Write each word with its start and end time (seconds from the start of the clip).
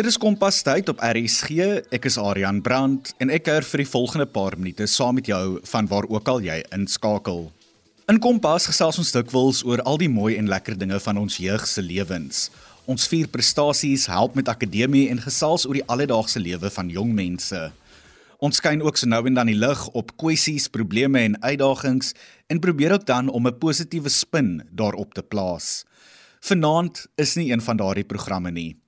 Dit 0.00 0.08
is 0.08 0.16
Kompas 0.16 0.62
tyd 0.64 0.88
op 0.88 1.02
RSG. 1.04 1.66
Ek 1.92 2.06
is 2.08 2.14
Adrian 2.16 2.62
Brandt 2.64 3.10
en 3.20 3.28
ek 3.28 3.42
kuier 3.44 3.66
vir 3.68 3.82
die 3.82 3.90
volgende 3.90 4.24
paar 4.32 4.54
minute 4.56 4.86
saam 4.88 5.18
met 5.18 5.28
jou 5.28 5.58
van 5.68 5.90
waar 5.90 6.08
ook 6.08 6.30
al 6.32 6.40
jy 6.40 6.56
inskakel. 6.72 7.42
In 8.08 8.16
Kompas 8.24 8.70
gesels 8.70 8.96
ons 9.02 9.12
dikwels 9.12 9.60
oor 9.68 9.84
al 9.84 10.00
die 10.00 10.08
mooi 10.08 10.38
en 10.40 10.48
lekker 10.48 10.78
dinge 10.80 11.02
van 11.04 11.20
ons 11.20 11.36
jeug 11.44 11.68
se 11.68 11.84
lewens. 11.84 12.46
Ons 12.88 13.10
vier 13.12 13.28
prestasies, 13.28 14.08
help 14.08 14.40
met 14.40 14.48
akademie 14.48 15.10
en 15.12 15.20
gesels 15.20 15.68
oor 15.68 15.76
die 15.76 15.84
alledaagse 15.84 16.40
lewe 16.40 16.72
van 16.72 16.88
jong 16.88 17.12
mense. 17.20 17.66
Ons 18.40 18.64
skyn 18.64 18.80
ook 18.80 18.96
so 18.96 19.04
nou 19.04 19.20
en 19.28 19.36
dan 19.36 19.52
die 19.52 19.60
lig 19.60 19.86
op 19.92 20.16
kwessies, 20.16 20.72
probleme 20.72 21.28
en 21.28 21.42
uitdagings 21.44 22.14
en 22.48 22.64
probeer 22.64 22.96
ook 22.96 23.04
dan 23.04 23.28
om 23.28 23.52
'n 23.52 23.58
positiewe 23.60 24.08
spin 24.08 24.62
daarop 24.72 25.12
te 25.12 25.22
plaas. 25.22 25.84
Vanaand 26.40 27.04
is 27.20 27.36
nie 27.36 27.52
een 27.52 27.60
van 27.60 27.76
daardie 27.76 28.08
programme 28.08 28.50
nie. 28.50 28.79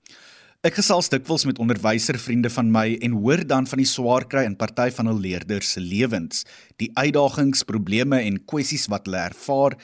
Ek 0.62 0.76
gesels 0.78 1.08
dikwels 1.10 1.42
met 1.42 1.58
onderwyservriende 1.58 2.46
van 2.54 2.68
my 2.70 2.92
en 3.02 3.16
hoor 3.18 3.40
dan 3.50 3.64
van 3.66 3.80
die 3.82 3.88
swaar 3.90 4.22
kry 4.30 4.44
in 4.46 4.54
party 4.54 4.92
van 4.94 5.08
hul 5.10 5.16
leerders 5.18 5.72
se 5.74 5.80
lewens, 5.82 6.44
die 6.78 6.86
uitdagings, 6.94 7.64
probleme 7.66 8.20
en 8.22 8.38
kwessies 8.46 8.86
wat 8.92 9.08
hulle 9.10 9.24
ervaar 9.24 9.74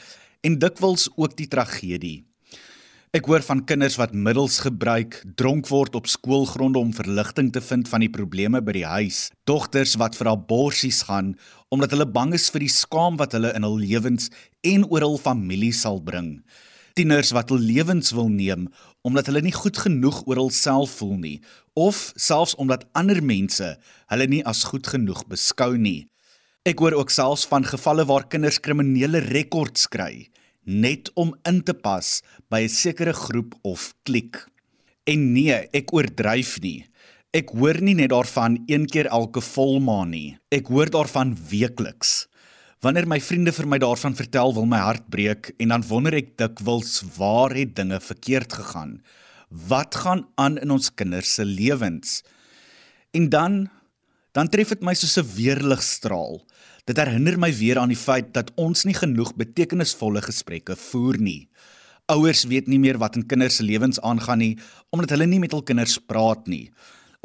en 0.46 0.58
dikwels 0.62 1.08
ook 1.16 1.34
die 1.40 1.48
tragedie. 1.50 2.20
Ek 3.10 3.26
hoor 3.26 3.42
van 3.42 3.64
kinders 3.66 3.96
wat 3.98 4.14
middels 4.14 4.60
gebruik, 4.62 5.18
dronk 5.34 5.66
word 5.66 5.98
op 5.98 6.06
skoolgronde 6.06 6.78
om 6.78 6.94
verligting 6.94 7.50
te 7.50 7.64
vind 7.72 7.90
van 7.90 8.06
die 8.06 8.12
probleme 8.14 8.62
by 8.62 8.76
die 8.78 8.86
huis, 8.86 9.24
dogters 9.50 9.96
wat 9.98 10.14
vir 10.14 10.30
haar 10.30 10.46
borsies 10.46 11.02
gaan 11.10 11.34
omdat 11.74 11.96
hulle 11.96 12.06
bang 12.06 12.38
is 12.38 12.46
vir 12.54 12.68
die 12.68 12.70
skaam 12.70 13.18
wat 13.18 13.34
hulle 13.34 13.50
in 13.58 13.66
hul 13.66 13.80
lewens 13.82 14.30
en 14.62 14.86
oor 14.86 15.10
hul 15.10 15.18
familie 15.26 15.74
sal 15.74 15.98
bring 15.98 16.36
tieners 16.98 17.30
wat 17.30 17.52
hul 17.52 17.62
lewens 17.62 18.10
wil 18.16 18.26
neem 18.32 18.66
omdat 19.06 19.30
hulle 19.30 19.42
nie 19.42 19.54
goed 19.54 19.78
genoeg 19.78 20.22
oor 20.26 20.42
hulself 20.42 20.98
voel 21.00 21.16
nie 21.22 21.38
of 21.78 22.12
selfs 22.16 22.56
omdat 22.58 22.88
ander 22.98 23.20
mense 23.22 23.76
hulle 24.10 24.26
nie 24.26 24.42
as 24.44 24.64
goed 24.66 24.86
genoeg 24.86 25.24
beskou 25.30 25.76
nie. 25.78 26.08
Ek 26.66 26.80
hoor 26.82 26.96
ook 26.98 27.10
selfs 27.14 27.46
van 27.48 27.64
gevalle 27.64 28.04
waar 28.08 28.26
kinders 28.28 28.58
kriminele 28.60 29.22
rekords 29.30 29.86
kry 29.88 30.28
net 30.68 31.08
om 31.16 31.32
in 31.48 31.62
te 31.64 31.72
pas 31.72 32.20
by 32.52 32.60
'n 32.64 32.68
sekere 32.68 33.12
groep 33.12 33.54
of 33.64 33.94
klik. 34.04 34.44
En 35.06 35.32
nee, 35.32 35.68
ek 35.72 35.92
oordryf 35.92 36.60
nie. 36.60 36.84
Ek 37.32 37.48
hoor 37.56 37.80
nie 37.80 37.94
net 37.94 38.10
daarvan 38.10 38.64
een 38.66 38.86
keer 38.86 39.06
elke 39.06 39.40
volmaan 39.40 40.10
nie. 40.10 40.36
Ek 40.52 40.66
hoor 40.66 40.90
daarvan 40.90 41.36
weekliks. 41.50 42.27
Wanneer 42.78 43.08
my 43.10 43.16
vriende 43.18 43.50
vir 43.50 43.66
my 43.66 43.80
daarvan 43.82 44.14
vertel, 44.14 44.52
wil 44.54 44.66
my 44.70 44.78
hart 44.78 45.08
breek 45.10 45.48
en 45.58 45.72
dan 45.74 45.84
wonder 45.88 46.14
ek 46.14 46.36
dikwels 46.38 47.00
waar 47.16 47.50
het 47.56 47.72
dinge 47.74 47.98
verkeerd 47.98 48.54
gegaan? 48.54 49.00
Wat 49.50 49.98
gaan 49.98 50.28
aan 50.38 50.60
in 50.62 50.70
ons 50.70 50.92
kinders 50.94 51.32
se 51.40 51.46
lewens? 51.46 52.20
En 53.10 53.26
dan 53.34 53.66
dan 54.36 54.46
tref 54.52 54.70
dit 54.70 54.84
my 54.86 54.94
soos 54.94 55.18
'n 55.18 55.26
weerligstraal. 55.34 56.44
Dit 56.86 56.96
herinner 56.96 57.38
my 57.38 57.50
weer 57.50 57.78
aan 57.78 57.90
die 57.90 57.98
feit 57.98 58.32
dat 58.34 58.52
ons 58.54 58.84
nie 58.84 58.94
genoeg 58.94 59.34
betekenisvolle 59.34 60.22
gesprekke 60.22 60.76
voer 60.76 61.18
nie. 61.18 61.48
Ouers 62.06 62.44
weet 62.44 62.68
nie 62.68 62.78
meer 62.78 62.98
wat 62.98 63.16
in 63.16 63.26
kinders 63.26 63.56
se 63.56 63.62
lewens 63.64 64.00
aangaan 64.00 64.38
nie 64.38 64.58
omdat 64.90 65.10
hulle 65.10 65.26
nie 65.26 65.40
met 65.40 65.50
hul 65.50 65.62
kinders 65.62 65.98
praat 65.98 66.46
nie. 66.46 66.70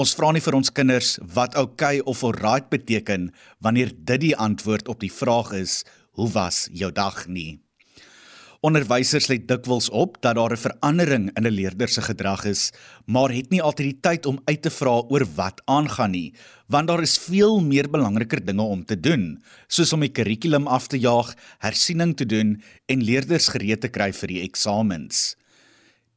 Ons 0.01 0.15
vra 0.17 0.31
nie 0.33 0.41
vir 0.41 0.55
ons 0.57 0.71
kinders 0.73 1.09
wat 1.35 1.53
oukei 1.53 1.99
okay 1.99 2.05
of 2.09 2.23
alright 2.25 2.65
beteken 2.71 3.27
wanneer 3.61 3.91
dit 3.93 4.23
die 4.23 4.31
antwoord 4.33 4.87
op 4.89 5.03
die 5.03 5.11
vraag 5.13 5.51
is 5.53 5.83
hoe 6.17 6.25
was 6.33 6.63
jou 6.73 6.89
dag 6.89 7.27
nie. 7.29 7.59
Onderwysers 8.65 9.27
let 9.29 9.45
dikwels 9.45 9.91
op 9.93 10.17
dat 10.25 10.33
daar 10.39 10.55
'n 10.55 10.63
verandering 10.65 11.29
in 11.37 11.45
'n 11.45 11.53
leerder 11.53 11.89
se 11.89 12.01
gedrag 12.01 12.45
is, 12.45 12.71
maar 13.05 13.29
het 13.29 13.51
nie 13.51 13.61
altyd 13.61 13.85
die 13.85 13.99
tyd 14.01 14.25
om 14.25 14.41
uit 14.45 14.61
te 14.61 14.69
vra 14.69 15.03
oor 15.09 15.25
wat 15.35 15.61
aangaan 15.65 16.11
nie, 16.11 16.33
want 16.67 16.87
daar 16.87 17.01
is 17.01 17.17
veel 17.17 17.61
meer 17.61 17.89
belangriker 17.89 18.45
dinge 18.45 18.63
om 18.63 18.85
te 18.85 18.99
doen, 18.99 19.43
soos 19.67 19.93
om 19.93 19.99
die 19.99 20.11
kurrikulum 20.11 20.67
af 20.67 20.87
te 20.87 20.97
jaag, 20.97 21.35
hersiening 21.59 22.15
te 22.15 22.25
doen 22.25 22.63
en 22.85 23.03
leerders 23.03 23.47
gereed 23.47 23.81
te 23.81 23.89
kry 23.89 24.11
vir 24.13 24.27
die 24.27 24.41
eksamens. 24.41 25.35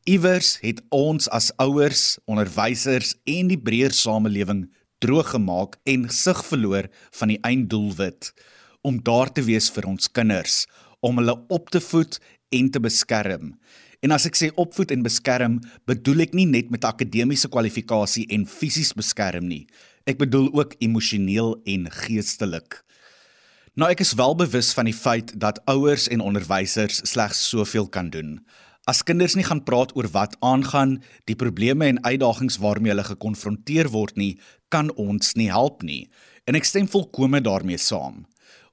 Iewers 0.06 0.60
het 0.62 0.78
ons 0.94 1.26
as 1.34 1.48
ouers, 1.58 2.14
onderwysers 2.30 3.16
en 3.26 3.48
die 3.50 3.58
breër 3.58 3.90
samelewing 3.90 4.60
droog 5.02 5.32
gemaak 5.32 5.72
en 5.82 6.04
sig 6.14 6.42
verloor 6.46 6.86
van 7.18 7.32
die 7.32 7.40
einddoelwit 7.42 8.28
om 8.86 9.00
daar 9.02 9.32
te 9.34 9.42
wees 9.42 9.66
vir 9.74 9.88
ons 9.90 10.06
kinders, 10.06 10.60
om 11.02 11.18
hulle 11.18 11.34
op 11.50 11.72
te 11.74 11.80
voed 11.82 12.20
en 12.54 12.68
te 12.70 12.78
beskerm. 12.84 13.56
En 13.98 14.14
as 14.14 14.28
ek 14.30 14.38
sê 14.38 14.52
opvoed 14.54 14.94
en 14.94 15.02
beskerm, 15.02 15.56
bedoel 15.90 16.22
ek 16.28 16.36
nie 16.38 16.46
net 16.46 16.70
met 16.70 16.86
akademiese 16.86 17.50
kwalifikasie 17.50 18.28
en 18.30 18.44
fisies 18.46 18.92
beskerm 18.94 19.48
nie. 19.50 19.64
Ek 20.06 20.20
bedoel 20.22 20.52
ook 20.54 20.76
emosioneel 20.86 21.56
en 21.66 21.90
geestelik. 22.04 22.78
Nou 23.74 23.90
ek 23.90 24.06
is 24.06 24.14
wel 24.14 24.38
bewus 24.38 24.70
van 24.78 24.86
die 24.86 24.94
feit 24.94 25.34
dat 25.34 25.58
ouers 25.66 26.06
en 26.14 26.22
onderwysers 26.22 27.02
slegs 27.10 27.42
soveel 27.50 27.90
kan 27.90 28.14
doen. 28.14 28.38
As 28.86 29.00
kinders 29.02 29.34
nie 29.34 29.42
gaan 29.42 29.64
praat 29.66 29.90
oor 29.98 30.06
wat 30.14 30.36
aangaan, 30.46 31.00
die 31.26 31.34
probleme 31.34 31.88
en 31.90 31.96
uitdagings 32.04 32.60
waarmee 32.62 32.92
hulle 32.92 33.02
gekonfronteer 33.08 33.88
word 33.90 34.14
nie, 34.14 34.36
kan 34.70 34.92
ons 34.94 35.32
nie 35.34 35.48
help 35.50 35.82
nie. 35.82 36.04
En 36.46 36.54
ek 36.54 36.68
stem 36.68 36.86
volkome 36.86 37.40
daarmee 37.42 37.80
saam. 37.82 38.22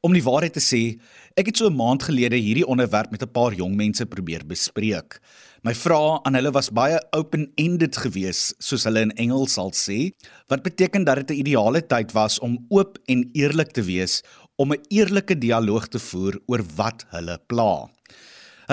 Om 0.06 0.14
die 0.14 0.22
waarheid 0.22 0.54
te 0.54 0.62
sê, 0.62 1.00
ek 1.34 1.50
het 1.50 1.58
so 1.58 1.66
'n 1.66 1.80
maand 1.80 2.04
gelede 2.06 2.38
hierdie 2.38 2.68
onderwerp 2.68 3.10
met 3.10 3.24
'n 3.24 3.34
paar 3.34 3.56
jong 3.58 3.74
mense 3.76 4.06
probeer 4.06 4.46
bespreek. 4.46 5.20
My 5.64 5.74
vrae 5.74 6.20
aan 6.24 6.36
hulle 6.36 6.52
was 6.52 6.70
baie 6.70 7.00
open-ended 7.12 7.98
geweest, 7.98 8.54
soos 8.60 8.84
hulle 8.84 9.02
in 9.02 9.16
Engels 9.18 9.54
sal 9.54 9.72
sê, 9.72 10.12
wat 10.48 10.62
beteken 10.62 11.06
dat 11.06 11.16
dit 11.16 11.32
'n 11.32 11.40
ideale 11.40 11.82
tyd 11.82 12.12
was 12.12 12.40
om 12.40 12.66
oop 12.70 13.00
en 13.08 13.30
eerlik 13.34 13.72
te 13.72 13.82
wees, 13.82 14.22
om 14.58 14.74
'n 14.74 14.82
eerlike 14.90 15.38
dialoog 15.38 15.88
te 15.88 16.00
voer 16.00 16.40
oor 16.46 16.62
wat 16.76 17.06
hulle 17.10 17.40
pla. 17.48 17.90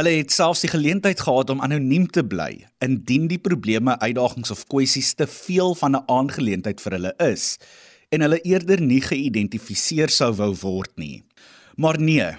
Hulle 0.00 0.14
het 0.16 0.32
selfs 0.32 0.62
die 0.64 0.70
geleentheid 0.72 1.20
gehad 1.20 1.50
om 1.52 1.58
anoniem 1.60 2.06
te 2.08 2.22
bly 2.24 2.62
indien 2.80 3.26
die 3.28 3.36
probleme, 3.36 3.98
uitdagings 4.00 4.48
of 4.54 4.62
kwessies 4.72 5.10
te 5.12 5.26
veel 5.28 5.74
van 5.76 5.92
'n 5.92 6.06
aangeleentheid 6.08 6.80
vir 6.80 6.92
hulle 6.96 7.12
is 7.18 7.58
en 8.08 8.24
hulle 8.24 8.40
eerder 8.40 8.80
nie 8.80 9.02
geïdentifiseer 9.04 10.08
sou 10.08 10.32
wou 10.32 10.54
word 10.62 10.96
nie. 10.96 11.22
Maar 11.76 12.00
nee, 12.00 12.30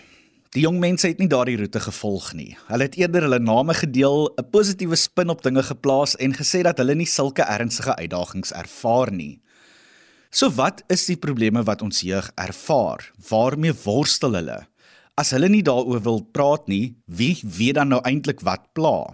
die 0.49 0.63
jong 0.65 0.79
mense 0.79 1.07
het 1.07 1.19
nie 1.19 1.27
daardie 1.27 1.57
roete 1.57 1.79
gevolg 1.79 2.33
nie. 2.33 2.57
Hulle 2.65 2.83
het 2.83 2.97
eerder 2.97 3.21
hulle 3.21 3.39
name 3.39 3.73
gedeel, 3.73 4.33
'n 4.39 4.49
positiewe 4.49 4.95
spin 4.95 5.29
op 5.29 5.43
dinge 5.43 5.63
geplaas 5.63 6.15
en 6.15 6.33
gesê 6.33 6.63
dat 6.63 6.77
hulle 6.77 6.95
nie 6.95 7.05
sulke 7.05 7.43
ernstige 7.43 7.95
uitdagings 7.95 8.51
ervaar 8.51 9.11
nie. 9.11 9.39
So 10.31 10.49
wat 10.49 10.81
is 10.89 11.05
die 11.05 11.17
probleme 11.17 11.63
wat 11.63 11.81
ons 11.81 12.01
jeug 12.01 12.31
ervaar? 12.35 13.11
Waarmee 13.29 13.73
worstel 13.83 14.33
hulle? 14.33 14.70
As 15.19 15.31
hulle 15.35 15.49
nie 15.51 15.63
daaroor 15.65 16.01
wil 16.05 16.21
praat 16.33 16.67
nie, 16.71 16.95
wie 17.05 17.35
weet 17.43 17.75
dan 17.75 17.91
nou 17.91 18.01
eintlik 18.07 18.41
wat 18.47 18.69
pla? 18.73 19.11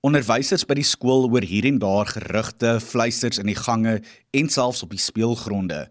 Onderwysers 0.00 0.64
by 0.64 0.78
die 0.78 0.86
skool 0.86 1.26
hoor 1.28 1.44
hier 1.44 1.66
en 1.68 1.78
daar 1.82 2.08
gerugte, 2.08 2.78
fluisters 2.80 3.38
in 3.38 3.50
die 3.50 3.58
gange 3.58 3.98
en 4.32 4.48
selfs 4.48 4.82
op 4.86 4.94
die 4.94 5.02
speelgronde. 5.02 5.90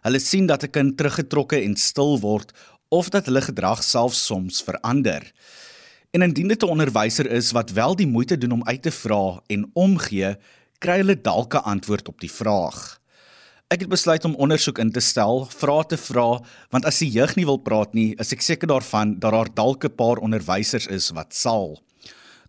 Hulle 0.00 0.20
sien 0.20 0.46
dat 0.46 0.64
'n 0.64 0.70
kind 0.70 0.96
teruggetrokke 0.96 1.60
en 1.60 1.76
stil 1.76 2.20
word 2.20 2.52
of 2.88 3.10
dat 3.10 3.26
hulle 3.26 3.40
gedrag 3.40 3.82
selfs 3.84 4.24
soms 4.26 4.62
verander. 4.62 5.22
En 6.10 6.22
indien 6.22 6.48
dit 6.48 6.62
'n 6.62 6.68
onderwyser 6.68 7.30
is 7.30 7.52
wat 7.52 7.70
wel 7.70 7.96
die 7.96 8.06
moeite 8.06 8.38
doen 8.38 8.52
om 8.52 8.64
uit 8.64 8.82
te 8.82 8.90
vra 8.90 9.42
en 9.46 9.70
omgee, 9.74 10.36
kry 10.78 10.96
hulle 10.96 11.20
dalk 11.20 11.54
'n 11.54 11.64
antwoord 11.64 12.08
op 12.08 12.20
die 12.20 12.32
vraag. 12.32 12.99
Ek 13.70 13.84
het 13.84 13.90
besluit 13.92 14.24
om 14.26 14.32
ondersoek 14.34 14.80
in 14.82 14.88
te 14.90 14.98
stel, 14.98 15.44
vrae 15.46 15.84
te 15.86 15.94
vra, 15.94 16.40
want 16.74 16.86
as 16.90 16.96
die 16.98 17.06
jeug 17.14 17.36
nie 17.38 17.44
wil 17.46 17.60
praat 17.62 17.92
nie, 17.94 18.16
is 18.18 18.34
ek 18.34 18.42
seker 18.42 18.66
daarvan 18.66 19.12
dat 19.22 19.30
daar 19.30 19.50
dalk 19.54 19.84
'n 19.86 19.94
paar 19.94 20.18
onderwysers 20.18 20.88
is 20.90 21.12
wat 21.14 21.30
sal. 21.30 21.78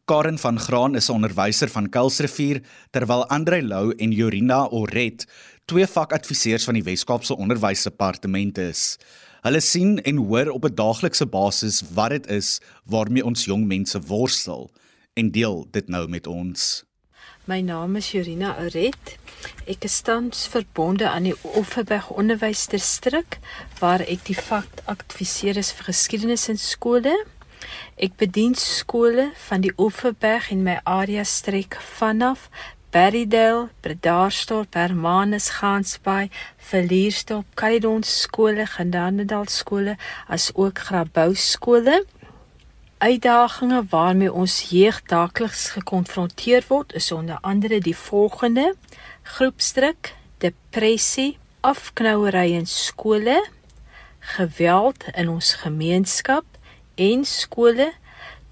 Karen 0.10 0.40
van 0.42 0.58
Graan 0.58 0.96
is 0.96 1.10
'n 1.10 1.22
onderwyser 1.22 1.70
van 1.70 1.90
Kuilsrivier, 1.90 2.64
terwyl 2.92 3.30
Andre 3.30 3.62
Lou 3.62 3.94
en 4.00 4.12
Jorina 4.12 4.66
Oret 4.72 5.28
twee 5.68 5.86
vakadviseurs 5.86 6.66
van 6.66 6.74
die 6.74 6.84
Wes-Kaapse 6.84 7.38
Onderwysdepartement 7.38 8.58
is. 8.58 8.98
Hulle 9.44 9.62
sien 9.62 10.02
en 10.02 10.18
hoor 10.18 10.50
op 10.50 10.66
'n 10.66 10.76
daaglikse 10.76 11.26
basis 11.26 11.84
wat 11.94 12.10
dit 12.10 12.28
is 12.30 12.60
waarmee 12.86 13.26
ons 13.26 13.46
jong 13.46 13.68
mense 13.68 14.02
worstel 14.02 14.72
en 15.14 15.32
deel 15.32 15.68
dit 15.72 15.88
nou 15.88 16.08
met 16.08 16.28
ons. 16.28 16.84
My 17.50 17.58
naam 17.62 17.96
is 17.98 18.12
Jorina 18.14 18.52
Oret. 18.62 19.16
Ek 19.66 19.88
is 19.88 19.96
tans 20.06 20.44
verbonde 20.54 21.08
aan 21.10 21.26
die 21.26 21.34
Offenberg 21.58 22.12
Onderwysdistrik 22.14 23.40
waar 23.80 24.04
ek 24.06 24.28
die 24.28 24.38
vak 24.38 24.84
adviseer 24.92 25.58
is 25.58 25.72
vir 25.74 25.88
geskiedenis 25.90 26.46
in 26.54 26.62
skole. 26.62 27.16
Ek 27.98 28.14
bedien 28.22 28.54
skole 28.54 29.32
van 29.48 29.66
die 29.66 29.74
Offenberg 29.82 30.52
en 30.54 30.62
my 30.70 30.78
area 30.86 31.26
strek 31.26 31.80
vanaf 31.98 32.46
Berrydale, 32.94 33.72
Bredasdorp, 33.82 34.78
Hermanus, 34.78 35.50
Gansbaai, 35.58 36.30
Villiersdorp, 36.70 37.50
Caledon 37.58 38.06
skole, 38.06 38.70
Genadendal 38.70 39.50
skole 39.50 39.98
as 40.30 40.52
ook 40.54 40.86
Grabouw 40.86 41.34
skole 41.34 42.04
uitdagings 43.02 43.90
waarmee 43.90 44.34
ons 44.34 44.56
jeug 44.70 45.00
daagliks 45.10 45.70
gekonfronteer 45.74 46.66
word 46.70 46.94
is 46.94 47.12
onder 47.12 47.38
andere 47.42 47.80
die 47.82 47.96
volgende 47.98 48.76
groepsdruk, 49.24 50.14
depressie, 50.38 51.38
afknouery 51.62 52.52
in 52.58 52.68
skole, 52.70 53.38
geweld 54.36 55.06
in 55.18 55.30
ons 55.30 55.54
gemeenskap 55.64 56.46
en 56.96 57.26
skole, 57.26 57.92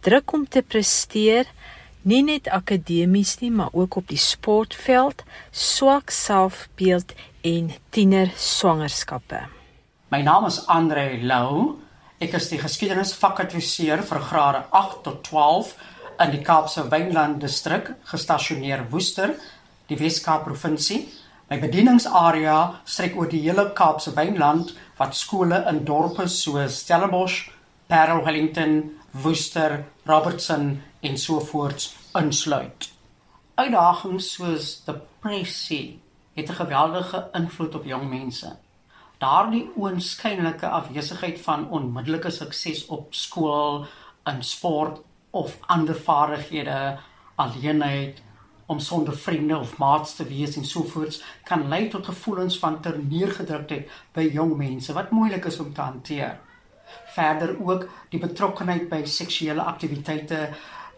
druk 0.06 0.34
om 0.34 0.48
te 0.48 0.64
presteer, 0.66 1.50
nie 2.02 2.24
net 2.26 2.50
akademies 2.50 3.36
nie, 3.44 3.52
maar 3.52 3.74
ook 3.76 4.00
op 4.02 4.08
die 4.10 4.22
sportveld, 4.22 5.22
swak 5.52 6.10
selfbeeld 6.14 7.14
en 7.46 7.70
tiener 7.94 8.32
swangerskappe. 8.38 9.44
My 10.10 10.24
naam 10.26 10.48
is 10.50 10.64
Andre 10.66 11.20
Lou. 11.22 11.78
Ek 12.20 12.34
is 12.36 12.50
die 12.52 12.58
geskiedenisvakadviseur 12.60 14.02
vir 14.04 14.20
grade 14.28 14.60
8 14.76 14.98
tot 15.06 15.22
12 15.24 15.70
in 16.26 16.34
die 16.34 16.42
Kaapse 16.44 16.84
Wynland 16.92 17.38
distrik, 17.40 17.94
gestasioneer 18.10 18.84
Woester, 18.92 19.38
die 19.88 19.96
Wes-Kaap 20.02 20.44
provinsie. 20.50 21.06
My 21.48 21.62
bedieningsarea 21.64 22.58
strek 22.84 23.16
oor 23.16 23.32
die 23.32 23.40
hele 23.46 23.70
Kaapse 23.72 24.12
Wynland 24.20 24.76
wat 25.00 25.16
skole 25.16 25.62
in 25.72 25.86
dorpe 25.88 26.28
soos 26.28 26.82
Stellenbosch, 26.84 27.54
Parel 27.88 28.26
Wellington, 28.28 28.82
Woester, 29.24 29.86
Robertson 30.04 30.74
en 31.00 31.18
so 31.18 31.40
voorts 31.40 31.94
insluit. 32.20 32.92
Uitdagings 33.56 34.34
soos 34.36 34.82
depressie 34.84 36.02
het 36.36 36.50
'n 36.52 36.64
geweldige 36.66 37.30
invloed 37.32 37.76
op 37.76 37.86
jong 37.86 38.10
mense. 38.10 38.58
Daardie 39.20 39.66
oënskynlike 39.76 40.68
afwesigheid 40.72 41.42
van 41.44 41.66
onmiddellike 41.76 42.30
sukses 42.32 42.86
op 42.88 43.12
skool, 43.12 43.82
in 44.32 44.40
sport 44.48 45.02
of 45.36 45.58
ander 45.68 45.96
vaardighede, 45.96 46.78
alleenheid 47.36 48.22
om 48.72 48.80
sonder 48.80 49.18
vriende 49.18 49.58
of 49.58 49.78
maats 49.78 50.16
te 50.16 50.24
wees 50.30 50.56
en 50.56 50.66
so 50.66 50.86
voorts 50.88 51.20
kan 51.44 51.68
lei 51.68 51.90
tot 51.90 52.06
gevoelens 52.06 52.60
van 52.62 52.80
terneergedruktheid 52.86 53.92
by 54.16 54.28
jong 54.38 54.56
mense 54.58 54.96
wat 54.96 55.12
moeilik 55.12 55.50
is 55.52 55.60
om 55.60 55.74
te 55.74 55.82
hanteer. 55.82 56.38
Verder 57.16 57.58
ook 57.60 57.88
die 58.14 58.24
betrokkenheid 58.24 58.88
by 58.90 59.04
seksuele 59.04 59.68
aktiwiteite, 59.68 60.46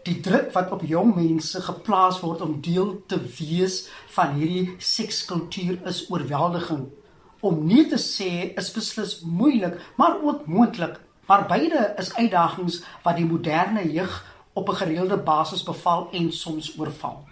die 0.06 0.20
druk 0.22 0.54
wat 0.54 0.70
op 0.70 0.86
jong 0.86 1.14
mense 1.18 1.58
geplaas 1.62 2.22
word 2.22 2.46
om 2.46 2.60
deel 2.62 3.00
te 3.10 3.18
wees 3.40 3.88
van 4.14 4.38
hierdie 4.38 4.76
sekskultuur 4.78 5.82
is 5.90 6.04
oorweldigend. 6.10 7.01
Om 7.42 7.64
nie 7.66 7.88
te 7.90 7.98
sê 7.98 8.52
is 8.54 8.70
beslis 8.70 9.16
moeilik, 9.26 9.80
maar 9.98 10.20
ook 10.22 10.46
moontlik. 10.46 11.00
Maar 11.26 11.46
beide 11.50 11.94
is 11.98 12.14
uitdagings 12.14 12.82
wat 13.02 13.16
die 13.18 13.26
moderne 13.26 13.82
jeug 13.92 14.14
op 14.54 14.68
'n 14.68 14.80
gereelde 14.80 15.16
basis 15.16 15.62
beval 15.62 16.08
en 16.12 16.32
soms 16.32 16.78
oorval. 16.78 17.24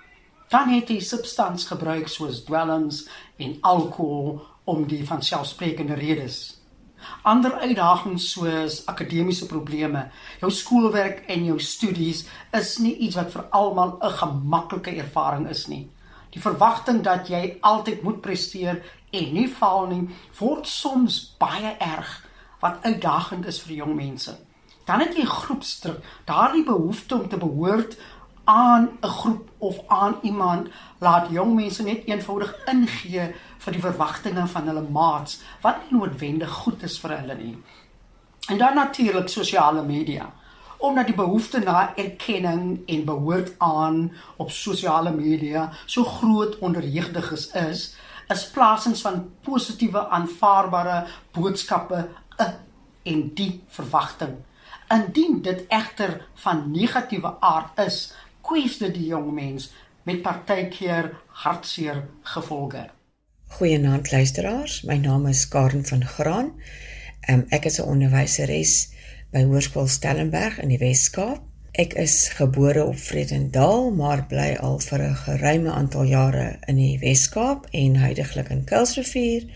Dan 0.49 0.69
het 0.69 0.89
jy 0.89 1.01
substansgebruik 1.01 2.09
soos 2.09 2.45
dwelms 2.45 3.09
en 3.37 3.57
alkohol 3.61 4.43
om 4.65 4.87
die 4.87 5.07
van 5.07 5.23
selfsprekende 5.23 5.95
redes. 5.95 6.59
Ander 7.23 7.53
uitdagings 7.53 8.33
soos 8.33 8.87
akademiese 8.87 9.47
probleme, 9.47 10.11
jou 10.41 10.51
skoolwerk 10.51 11.23
en 11.29 11.45
jou 11.45 11.59
studies 11.61 12.25
is 12.51 12.79
nie 12.79 12.97
iets 12.97 13.17
wat 13.17 13.33
vir 13.33 13.45
almal 13.51 13.99
'n 14.03 14.11
gemaklike 14.11 14.91
ervaring 14.91 15.49
is 15.49 15.67
nie. 15.67 15.91
Die 16.31 16.41
verwagting 16.41 17.03
dat 17.03 17.29
jy 17.29 17.59
altyd 17.61 18.03
moet 18.03 18.21
presteer 18.21 18.83
en 19.11 19.33
nie 19.35 19.49
faal 19.49 19.87
nie, 19.91 20.05
word 20.39 20.67
soms 20.67 21.35
baie 21.39 21.75
erg 21.79 22.13
wat 22.61 22.85
uitdagend 22.85 23.47
is 23.47 23.61
vir 23.65 23.81
jong 23.83 23.97
mense. 23.97 24.37
Dan 24.87 25.03
het 25.05 25.17
jy 25.17 25.25
groepsdruk, 25.27 26.01
daardie 26.27 26.65
behoefte 26.65 27.15
om 27.15 27.29
te 27.29 27.39
behoort 27.41 27.97
aan 28.45 28.89
'n 29.03 29.07
groep 29.07 29.51
of 29.59 29.79
aan 29.89 30.19
iemand 30.23 30.69
laat 30.99 31.31
jong 31.31 31.55
mense 31.55 31.83
net 31.83 32.07
eenvoudig 32.07 32.55
ingee 32.67 33.35
vir 33.59 33.73
die 33.73 33.81
verwagtinge 33.81 34.47
van 34.47 34.67
hulle 34.67 34.87
maats 34.91 35.41
wat 35.61 35.77
nie 35.83 35.99
noodwendig 35.99 36.51
goed 36.51 36.83
is 36.83 36.99
vir 36.99 37.19
hulle 37.19 37.35
nie. 37.35 37.59
En 38.49 38.59
dan 38.59 38.75
natuurlik 38.75 39.29
sosiale 39.29 39.83
media. 39.83 40.33
Omdat 40.81 41.07
die 41.07 41.15
behoefte 41.15 41.59
na 41.59 41.97
erkenning 41.97 42.81
en 42.89 43.05
behoort 43.05 43.53
aan 43.59 44.13
op 44.37 44.51
sosiale 44.51 45.13
media 45.13 45.71
so 45.87 46.05
groot 46.05 46.59
onder 46.59 46.87
jeugdiges 46.87 47.51
is, 47.51 47.95
is 48.29 48.47
plasings 48.51 49.01
van 49.01 49.31
positiewe 49.45 50.09
aanvaarbare 50.09 51.07
boodskappe 51.37 52.09
'n 52.39 52.55
en 53.03 53.35
die 53.35 53.61
verwagting. 53.69 54.35
Indien 54.89 55.43
dit 55.43 55.65
egter 55.69 56.27
van 56.35 56.71
negatiewe 56.71 57.41
aard 57.41 57.79
is, 57.79 58.15
kwes 58.41 58.79
dit 58.79 58.95
die 58.95 59.07
jong 59.07 59.33
mens 59.33 59.71
met 60.03 60.23
partykeer 60.23 61.13
hartseer 61.27 62.05
gevolge. 62.23 62.89
Goeienaand 63.47 64.13
luisteraars, 64.13 64.83
my 64.83 64.97
naam 64.97 65.27
is 65.27 65.49
Karen 65.49 65.85
van 65.85 66.05
Graan. 66.05 66.53
Um, 67.29 67.45
ek 67.49 67.65
is 67.65 67.79
'n 67.81 67.89
onderwyseres 67.89 68.93
by 69.31 69.45
Hoërskool 69.47 69.87
Stellenberg 69.87 70.59
in 70.63 70.73
die 70.73 70.81
Wes-Kaap. 70.81 71.45
Ek 71.79 71.95
is 72.03 72.33
gebore 72.35 72.83
op 72.91 72.99
Vredendal, 72.99 73.93
maar 73.95 74.25
bly 74.31 74.57
al 74.59 74.81
vir 74.83 75.03
'n 75.07 75.15
geruime 75.15 75.71
aantal 75.71 76.05
jare 76.05 76.59
in 76.67 76.77
die 76.77 76.99
Wes-Kaap 76.99 77.69
en 77.71 77.97
huidigelik 77.97 78.51
in 78.51 78.65
Kuilsrivier. 78.65 79.47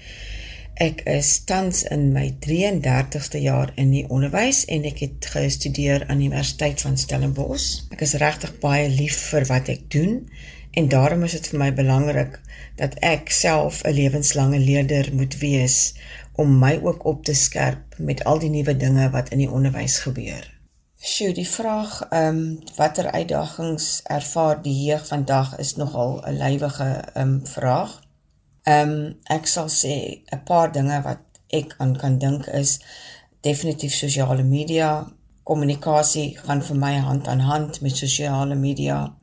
Ek 0.75 1.03
is 1.07 1.45
tans 1.45 1.83
in 1.83 2.13
my 2.13 2.35
33ste 2.41 3.43
jaar 3.43 3.73
in 3.75 3.91
die 3.91 4.07
onderwys 4.09 4.65
en 4.65 4.85
ek 4.85 4.99
het 4.99 5.27
gestudeer 5.27 6.07
aan 6.07 6.19
die 6.19 6.29
Universiteit 6.29 6.81
van 6.81 6.97
Stellenbosch. 6.97 7.83
Ek 7.91 8.01
is 8.01 8.15
regtig 8.15 8.59
baie 8.59 8.89
lief 8.89 9.17
vir 9.31 9.47
wat 9.47 9.69
ek 9.69 9.91
doen 9.91 10.29
en 10.75 10.89
daarom 10.89 11.23
is 11.23 11.33
dit 11.33 11.49
vir 11.49 11.59
my 11.59 11.71
belangrik 11.75 12.41
dat 12.77 12.95
ek 12.95 13.31
self 13.31 13.83
'n 13.83 13.95
lewenslange 13.95 14.59
leerder 14.59 15.11
moet 15.15 15.39
wees 15.39 15.95
om 16.33 16.59
my 16.59 16.81
ook 16.83 17.05
op 17.05 17.25
te 17.25 17.35
skerp 17.35 17.99
met 17.99 18.25
al 18.25 18.39
die 18.39 18.51
nuwe 18.51 18.77
dinge 18.77 19.11
wat 19.11 19.29
in 19.29 19.39
die 19.39 19.51
onderwys 19.51 19.99
gebeur. 19.99 20.51
Sjoe, 21.05 21.33
die 21.33 21.49
vraag 21.49 22.07
ehm 22.11 22.37
um, 22.37 22.59
watter 22.77 23.11
uitdagings 23.11 24.01
ervaar 24.05 24.63
die 24.63 24.85
jeug 24.85 25.07
vandag 25.07 25.57
is 25.59 25.77
nogal 25.77 26.23
'n 26.27 26.37
lywige 26.39 26.91
ehm 27.15 27.29
um, 27.29 27.47
vraag. 27.47 28.01
Ehm 28.63 28.91
um, 28.91 29.17
ek 29.25 29.47
sal 29.47 29.69
sê 29.69 30.23
'n 30.33 30.43
paar 30.45 30.73
dinge 30.73 31.03
wat 31.03 31.21
ek 31.49 31.75
aan 31.79 31.97
kan 31.97 32.19
dink 32.19 32.47
is 32.47 32.81
definitief 33.41 33.95
sosiale 33.95 34.43
media. 34.43 35.13
Kommunikasie 35.43 36.39
gaan 36.39 36.63
vir 36.63 36.77
my 36.77 36.95
hand 36.97 37.29
aan 37.29 37.41
hand 37.41 37.81
met 37.81 37.97
sosiale 37.97 38.55
media. 38.55 39.15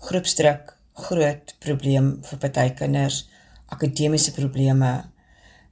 Groepsdruk, 0.00 0.76
groot 1.06 1.54
probleem 1.60 2.12
vir 2.24 2.38
party 2.42 2.68
kinders, 2.78 3.24
akademiese 3.68 4.32
probleme. 4.36 4.92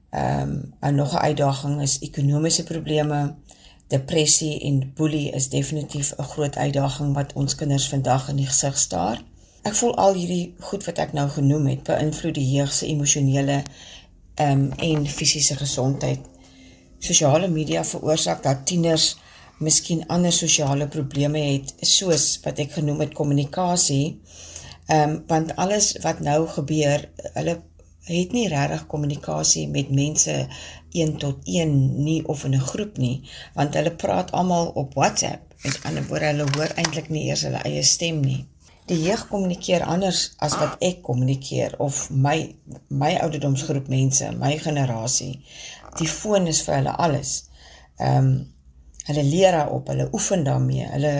Ehm 0.09 0.49
um, 0.49 0.73
'n 0.89 0.95
nog 0.95 1.13
'n 1.13 1.25
uitdaging 1.29 1.81
is 1.81 1.99
ekonomiese 1.99 2.63
probleme. 2.63 3.35
Depressie 3.87 4.59
en 4.59 4.91
boelie 4.95 5.31
is 5.31 5.49
definitief 5.49 6.13
'n 6.17 6.23
groot 6.23 6.55
uitdaging 6.57 7.13
wat 7.13 7.33
ons 7.33 7.55
kinders 7.55 7.89
vandag 7.89 8.29
in 8.29 8.35
die 8.35 8.47
gesig 8.47 8.77
staar. 8.77 9.21
Ek 9.61 9.75
voel 9.75 9.95
al 9.95 10.13
hierdie 10.13 10.53
goed 10.59 10.85
wat 10.85 10.97
ek 10.97 11.13
nou 11.13 11.29
genoem 11.29 11.67
het 11.67 11.83
beïnvloed 11.83 12.35
die 12.35 12.51
jeug 12.51 12.73
se 12.73 12.85
emosionele 12.85 13.63
ehm 14.35 14.51
um, 14.51 14.71
en 14.71 15.07
fisiese 15.07 15.55
gesondheid. 15.55 16.19
Sosiale 16.99 17.47
media 17.47 17.83
veroorsaak 17.83 18.43
dat 18.43 18.65
tieners 18.65 19.17
miskien 19.59 20.05
ander 20.07 20.33
sosiale 20.33 20.87
probleme 20.87 21.39
het 21.39 21.73
soos 21.85 22.27
wat 22.45 22.59
ek 22.63 22.77
genoem 22.79 23.05
het 23.05 23.15
kommunikasie. 23.17 24.19
Ehm 24.89 25.09
um, 25.09 25.17
want 25.27 25.55
alles 25.55 25.91
wat 26.03 26.19
nou 26.25 26.47
gebeur, 26.47 27.05
hulle 27.33 27.55
het 28.09 28.31
nie 28.33 28.47
regtig 28.49 28.87
kommunikasie 28.89 29.67
met 29.69 29.91
mense 29.93 30.35
1 30.91 31.17
tot 31.21 31.43
1 31.45 32.03
nie 32.03 32.21
of 32.25 32.43
in 32.43 32.55
'n 32.55 32.69
groep 32.71 32.97
nie, 32.97 33.21
want 33.53 33.75
hulle 33.77 33.95
praat 33.95 34.31
almal 34.31 34.71
op 34.83 34.93
WhatsApp. 34.93 35.53
Met 35.63 35.79
ander 35.83 36.07
woorde, 36.07 36.25
hulle 36.25 36.47
hoor 36.55 36.71
eintlik 36.75 37.09
nie 37.09 37.27
eers 37.27 37.41
hulle 37.41 37.61
eie 37.63 37.83
stem 37.83 38.21
nie 38.21 38.47
die 38.89 38.97
jeug 39.03 39.27
kommunikeer 39.29 39.83
anders 39.85 40.31
as 40.41 40.55
wat 40.57 40.79
ek 40.85 41.03
kommunikeer 41.05 41.75
of 41.83 42.07
my 42.09 42.55
my 42.89 43.11
ouderdomsgroep 43.21 43.89
mense, 43.91 44.31
my 44.41 44.55
generasie. 44.63 45.35
Die 45.99 46.09
foon 46.09 46.49
is 46.49 46.63
vir 46.65 46.79
hulle 46.79 46.95
alles. 46.97 47.35
Ehm 47.97 48.31
um, 48.31 48.39
hulle 49.09 49.23
leer 49.25 49.55
daarop, 49.57 49.89
hulle 49.91 50.09
oefen 50.13 50.43
daarmee, 50.45 50.87
hulle 50.93 51.13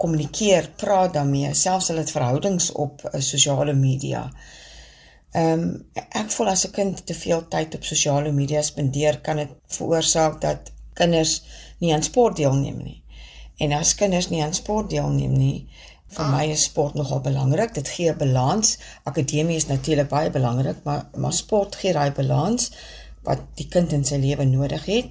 kommunikeer, 0.00 0.70
praat 0.80 1.14
daarmee, 1.16 1.54
selfs 1.54 1.90
hulle 1.90 2.04
het 2.04 2.12
verhoudings 2.14 2.70
op 2.72 3.02
uh, 3.06 3.20
sosiale 3.20 3.74
media. 3.74 4.26
Ehm 5.36 5.64
um, 5.66 6.04
ek 6.22 6.30
voel 6.32 6.52
as 6.52 6.66
'n 6.66 6.72
kind 6.72 7.06
te 7.06 7.14
veel 7.14 7.42
tyd 7.52 7.74
op 7.74 7.84
sosiale 7.84 8.32
media 8.32 8.62
spandeer, 8.62 9.20
kan 9.20 9.36
dit 9.42 9.52
veroorsaak 9.78 10.40
dat 10.40 10.72
kinders 10.94 11.42
nie 11.78 11.92
aan 11.94 12.02
sport 12.02 12.36
deelneem 12.36 12.78
nie. 12.82 13.02
En 13.58 13.72
as 13.72 13.94
kinders 13.94 14.28
nie 14.30 14.42
aan 14.44 14.54
sport 14.54 14.90
deelneem 14.90 15.32
nie, 15.32 15.68
Vir 16.14 16.28
my 16.30 16.44
is 16.48 16.64
sport 16.68 16.94
nogal 16.94 17.20
belangrik. 17.20 17.72
Dit 17.74 17.88
gee 17.94 18.10
'n 18.10 18.18
balans. 18.18 18.78
Akademie 19.10 19.56
is 19.56 19.66
natuurlik 19.66 20.08
baie 20.08 20.30
belangrik, 20.30 20.76
maar 20.84 21.08
maar 21.16 21.32
sport 21.32 21.76
gee 21.76 21.92
daai 21.92 22.12
balans 22.12 22.70
wat 23.22 23.40
die 23.54 23.68
kind 23.68 23.92
in 23.92 24.04
sy 24.04 24.16
lewe 24.16 24.44
nodig 24.44 24.84
het. 24.84 25.06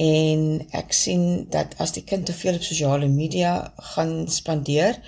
En 0.00 0.66
ek 0.70 0.92
sien 0.92 1.46
dat 1.50 1.74
as 1.78 1.92
die 1.92 2.04
kind 2.04 2.26
te 2.26 2.32
veel 2.32 2.54
op 2.54 2.62
sosiale 2.62 3.08
media 3.08 3.72
gaan 3.94 4.28
spandeer, 4.28 4.98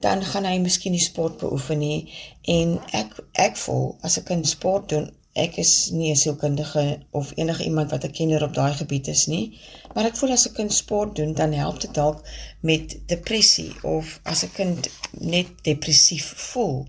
dan 0.00 0.24
gaan 0.24 0.44
hy 0.44 0.58
miskien 0.58 0.92
die 0.92 1.00
sport 1.00 1.38
beoefen 1.38 1.78
nie. 1.78 2.12
En 2.42 2.78
ek 2.92 3.16
ek 3.32 3.56
voel 3.56 3.96
as 4.02 4.18
'n 4.18 4.24
kind 4.24 4.48
sport 4.48 4.88
doen 4.88 5.10
ek 5.36 5.58
is 5.60 5.72
nie 5.92 6.10
'n 6.10 6.16
sielkundige 6.16 7.00
of 7.10 7.32
enige 7.36 7.64
iemand 7.64 7.90
wat 7.90 8.04
'n 8.04 8.10
kenner 8.18 8.42
op 8.42 8.54
daai 8.54 8.74
gebied 8.74 9.06
is 9.08 9.26
nie. 9.26 9.58
Maar 9.94 10.04
ek 10.04 10.16
voel 10.16 10.30
as 10.30 10.46
'n 10.48 10.52
kind 10.52 10.72
sport 10.72 11.16
doen 11.16 11.32
dan 11.34 11.52
help 11.52 11.80
dit 11.80 11.94
dalk 11.94 12.28
met 12.60 12.98
depressie 13.06 13.72
of 13.82 14.20
as 14.22 14.42
'n 14.44 14.52
kind 14.52 14.88
net 15.10 15.48
depressief 15.62 16.26
voel. 16.36 16.86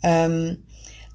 Ehm 0.00 0.32
um, 0.32 0.64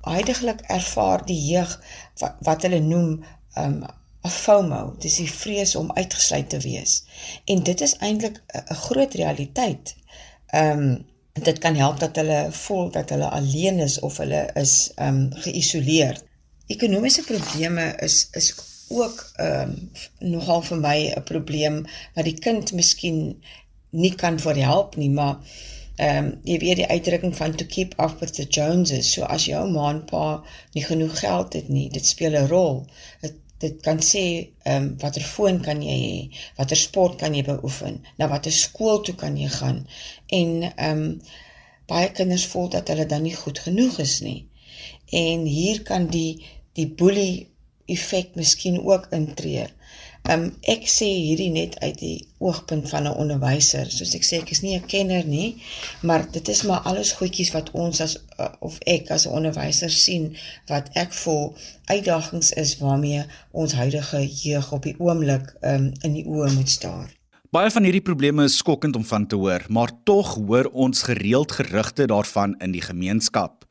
heidaglik 0.01 0.62
ervaar 0.62 1.25
die 1.25 1.46
jeug 1.46 1.81
wat, 2.17 2.36
wat 2.39 2.62
hulle 2.62 2.79
noem 2.79 3.24
um 3.55 3.84
'n 4.21 4.29
FOMO, 4.29 4.95
dis 4.99 5.15
die 5.15 5.31
vrees 5.31 5.75
om 5.75 5.91
uitgesluit 5.91 6.49
te 6.49 6.59
wees. 6.59 7.03
En 7.45 7.63
dit 7.63 7.81
is 7.81 7.95
eintlik 7.97 8.41
'n 8.47 8.73
groot 8.73 9.13
realiteit. 9.13 9.95
Um 10.63 11.05
dit 11.33 11.57
kan 11.57 11.75
help 11.75 11.99
dat 11.99 12.15
hulle 12.15 12.47
voel 12.51 12.91
dat 12.91 13.09
hulle 13.09 13.29
alleen 13.29 13.79
is 13.79 13.99
of 13.99 14.17
hulle 14.17 14.49
is 14.53 14.91
um 14.95 15.29
geïsoleer. 15.31 16.21
Ekonomiese 16.67 17.23
probleme 17.23 17.95
is 17.95 18.27
is 18.31 18.55
ook 18.89 19.31
um 19.38 19.91
nogal 20.19 20.61
vir 20.61 20.77
my 20.77 20.97
'n 21.15 21.23
probleem 21.23 21.85
wat 22.13 22.25
die 22.25 22.39
kind 22.39 22.71
miskien 22.71 23.43
nie 23.89 24.15
kan 24.15 24.39
vir 24.39 24.55
help 24.55 24.95
nie, 24.95 25.09
maar 25.09 25.38
ehm 25.99 26.25
um, 26.25 26.27
jy 26.43 26.57
weet 26.59 26.79
die 26.79 26.88
uitdrukking 26.88 27.35
van 27.35 27.55
to 27.55 27.65
keep 27.65 27.93
up 27.99 28.19
with 28.19 28.33
the 28.33 28.43
Joneses. 28.43 29.13
So 29.13 29.23
as 29.23 29.45
jou 29.45 29.65
ma 29.71 29.89
en 29.89 30.05
pa 30.05 30.43
nie 30.73 30.83
genoeg 30.83 31.19
geld 31.19 31.53
het 31.53 31.67
nie, 31.69 31.89
dit 31.89 32.05
speel 32.05 32.38
'n 32.39 32.47
rol. 32.47 32.85
Dit 33.21 33.33
dit 33.59 33.81
kan 33.83 33.99
sê 33.99 34.23
ehm 34.63 34.83
um, 34.83 34.87
watter 35.01 35.25
foon 35.33 35.59
kan 35.65 35.81
jy 35.83 35.97
hê, 36.03 36.41
watter 36.57 36.79
sport 36.79 37.19
kan 37.21 37.35
jy 37.35 37.43
beoefen, 37.47 37.99
na 38.17 38.29
watter 38.31 38.55
skool 38.55 39.01
toe 39.03 39.15
kan 39.19 39.37
jy 39.37 39.49
gaan. 39.59 39.83
En 40.39 40.51
ehm 40.69 41.03
um, 41.03 41.21
baie 41.89 42.11
kinders 42.13 42.45
voel 42.51 42.69
dat 42.69 42.87
hulle 42.91 43.05
dan 43.09 43.23
nie 43.25 43.35
goed 43.35 43.59
genoeg 43.65 43.97
is 43.99 44.19
nie. 44.21 44.45
En 45.09 45.45
hier 45.49 45.81
kan 45.83 46.05
die 46.07 46.45
die 46.77 46.87
boelie 46.87 47.49
effek 47.89 48.35
miskien 48.37 48.77
ook 48.85 49.09
intree. 49.15 49.65
Um 50.29 50.43
ek 50.69 50.86
sê 50.86 51.07
hierdie 51.09 51.50
net 51.50 51.79
uit 51.81 51.95
die 51.98 52.17
oogpunt 52.38 52.89
van 52.89 53.07
'n 53.09 53.17
onderwyser. 53.17 53.89
Soos 53.91 54.13
ek 54.13 54.24
sê, 54.24 54.41
ek 54.41 54.51
is 54.51 54.62
nie 54.62 54.75
'n 54.77 54.86
kenner 54.86 55.25
nie, 55.25 55.55
maar 56.01 56.31
dit 56.31 56.48
is 56.48 56.63
maar 56.63 56.79
alles 56.79 57.12
goedjies 57.12 57.51
wat 57.51 57.71
ons 57.71 58.01
as 58.01 58.17
uh, 58.38 58.48
of 58.59 58.77
ek 58.86 59.09
as 59.12 59.25
'n 59.25 59.33
onderwyser 59.33 59.89
sien 59.89 60.36
wat 60.67 60.89
ek 60.93 61.13
voel 61.13 61.55
uitdagings 61.86 62.51
is 62.51 62.77
waarmee 62.77 63.25
ons 63.51 63.74
huidige 63.74 64.27
jeug 64.27 64.71
op 64.71 64.83
die 64.83 64.95
oomblik 65.00 65.55
um 65.62 65.91
in 66.01 66.13
die 66.13 66.25
oë 66.25 66.53
moet 66.53 66.69
staar. 66.69 67.09
Baie 67.50 67.71
van 67.71 67.83
hierdie 67.83 68.05
probleme 68.05 68.43
is 68.43 68.57
skokkend 68.57 68.95
om 68.95 69.03
van 69.03 69.27
te 69.27 69.36
hoor, 69.36 69.65
maar 69.69 69.89
tog 70.03 70.36
hoor 70.36 70.69
ons 70.74 71.01
gereeld 71.01 71.51
gerugte 71.51 72.05
daarvan 72.05 72.53
in 72.59 72.71
die 72.71 72.81
gemeenskap. 72.81 73.65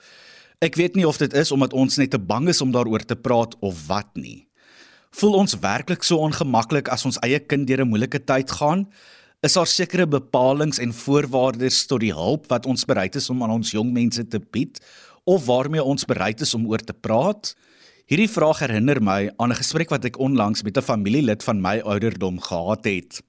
Ek 0.59 0.75
weet 0.75 0.95
nie 0.95 1.07
of 1.07 1.17
dit 1.17 1.33
is 1.33 1.53
omdat 1.55 1.73
ons 1.73 1.97
net 1.97 2.11
te 2.11 2.19
bang 2.19 2.49
is 2.49 2.61
om 2.61 2.73
daaroor 2.75 3.05
te 3.05 3.17
praat 3.17 3.55
of 3.61 3.87
wat 3.87 4.11
nie. 4.15 4.48
Voel 5.17 5.39
ons 5.41 5.57
werklik 5.63 6.03
so 6.05 6.21
ongemaklik 6.21 6.89
as 6.93 7.07
ons 7.09 7.19
eie 7.25 7.39
kind 7.41 7.67
deur 7.67 7.81
'n 7.81 7.89
moeilike 7.89 8.21
tyd 8.25 8.51
gaan? 8.51 8.87
Is 9.43 9.55
daar 9.55 9.67
sekere 9.67 10.07
bepalinge 10.07 10.83
en 10.83 10.93
voorwaardes 10.93 11.87
tot 11.87 12.01
die 12.01 12.13
hulp 12.13 12.49
wat 12.49 12.67
ons 12.67 12.85
bereid 12.85 13.15
is 13.17 13.31
om 13.31 13.43
aan 13.43 13.51
ons 13.51 13.71
jong 13.71 13.93
mense 13.93 14.29
te 14.29 14.39
bied 14.39 14.81
of 15.25 15.47
waarmee 15.47 15.83
ons 15.83 16.05
bereid 16.05 16.41
is 16.41 16.55
om 16.55 16.67
oor 16.67 16.79
te 16.79 16.93
praat? 16.93 17.55
Hierdie 18.07 18.29
vraag 18.29 18.59
herinner 18.59 19.01
my 19.01 19.31
aan 19.39 19.51
'n 19.51 19.61
gesprek 19.63 19.91
wat 19.91 20.05
ek 20.05 20.19
onlangs 20.19 20.63
met 20.63 20.77
'n 20.77 20.83
familielid 20.83 21.43
van 21.43 21.61
my 21.61 21.81
ouderdom 21.81 22.41
gehad 22.41 22.85
het. 22.85 23.23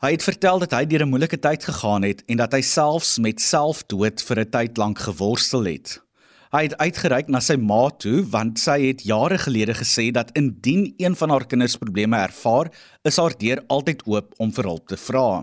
Hy 0.00 0.10
het 0.10 0.22
vertel 0.22 0.58
dat 0.58 0.72
hy 0.72 0.86
deur 0.86 1.02
'n 1.02 1.08
moeilike 1.08 1.38
tyd 1.38 1.64
gegaan 1.64 2.02
het 2.02 2.22
en 2.26 2.36
dat 2.36 2.52
hy 2.52 2.60
selfs 2.60 3.18
met 3.18 3.40
selfdood 3.40 4.22
vir 4.22 4.40
'n 4.40 4.50
tyd 4.50 4.76
lank 4.76 4.98
geworstel 4.98 5.64
het. 5.64 6.05
Hy 6.54 6.62
het 6.68 6.76
uitgereik 6.78 7.30
na 7.32 7.40
sy 7.42 7.56
ma 7.58 7.88
toe 7.98 8.20
want 8.30 8.60
sy 8.62 8.76
het 8.84 9.02
jare 9.06 9.38
gelede 9.42 9.74
gesê 9.74 10.12
dat 10.14 10.30
indien 10.38 10.92
een 11.02 11.16
van 11.18 11.32
haar 11.34 11.46
kinders 11.50 11.74
probleme 11.80 12.20
ervaar, 12.22 12.70
is 13.02 13.18
haar 13.18 13.34
deur 13.40 13.62
altyd 13.66 14.04
oop 14.06 14.34
om 14.38 14.52
vir 14.54 14.68
hulp 14.70 14.86
te 14.86 14.98
vra. 15.00 15.42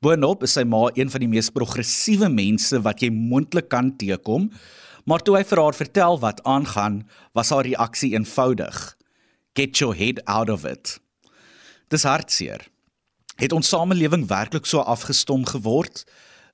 Boonop 0.00 0.46
is 0.46 0.56
sy 0.56 0.64
ma 0.64 0.86
een 0.96 1.12
van 1.12 1.20
die 1.20 1.28
mees 1.28 1.52
progressiewe 1.52 2.30
mense 2.32 2.80
wat 2.86 3.04
jy 3.04 3.10
moontlik 3.12 3.68
kan 3.68 3.92
teekom, 4.00 4.48
maar 5.04 5.20
toe 5.20 5.36
hy 5.36 5.44
vir 5.44 5.60
haar 5.60 5.76
vertel 5.76 6.16
wat 6.24 6.40
aangaan, 6.48 7.02
was 7.36 7.52
haar 7.52 7.68
reaksie 7.68 8.14
eenvoudig: 8.16 8.96
Get 9.56 9.76
your 9.80 9.96
head 9.96 10.24
out 10.24 10.48
of 10.48 10.64
it. 10.64 10.96
Dis 11.92 12.08
hartseer. 12.08 12.64
Het 13.36 13.52
ons 13.52 13.68
samelewing 13.68 14.24
werklik 14.28 14.66
so 14.68 14.80
afgestom 14.80 15.44
geword? 15.48 16.04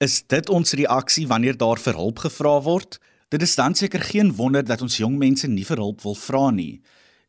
Is 0.03 0.23
dit 0.27 0.51
ons 0.51 0.75
reaksie 0.75 1.27
wanneer 1.27 1.57
daar 1.59 1.79
vir 1.79 1.95
hulp 1.95 2.19
gevra 2.27 2.59
word? 2.63 2.99
Dit 3.37 3.45
is 3.45 3.55
dan 3.55 3.75
seker 3.75 4.01
geen 4.01 4.31
wonder 4.33 4.65
dat 4.65 4.81
ons 4.81 4.95
jong 4.97 5.19
mense 5.21 5.45
nie 5.45 5.65
vir 5.69 5.77
hulp 5.77 6.01
wil 6.07 6.15
vra 6.17 6.47
nie 6.57 6.79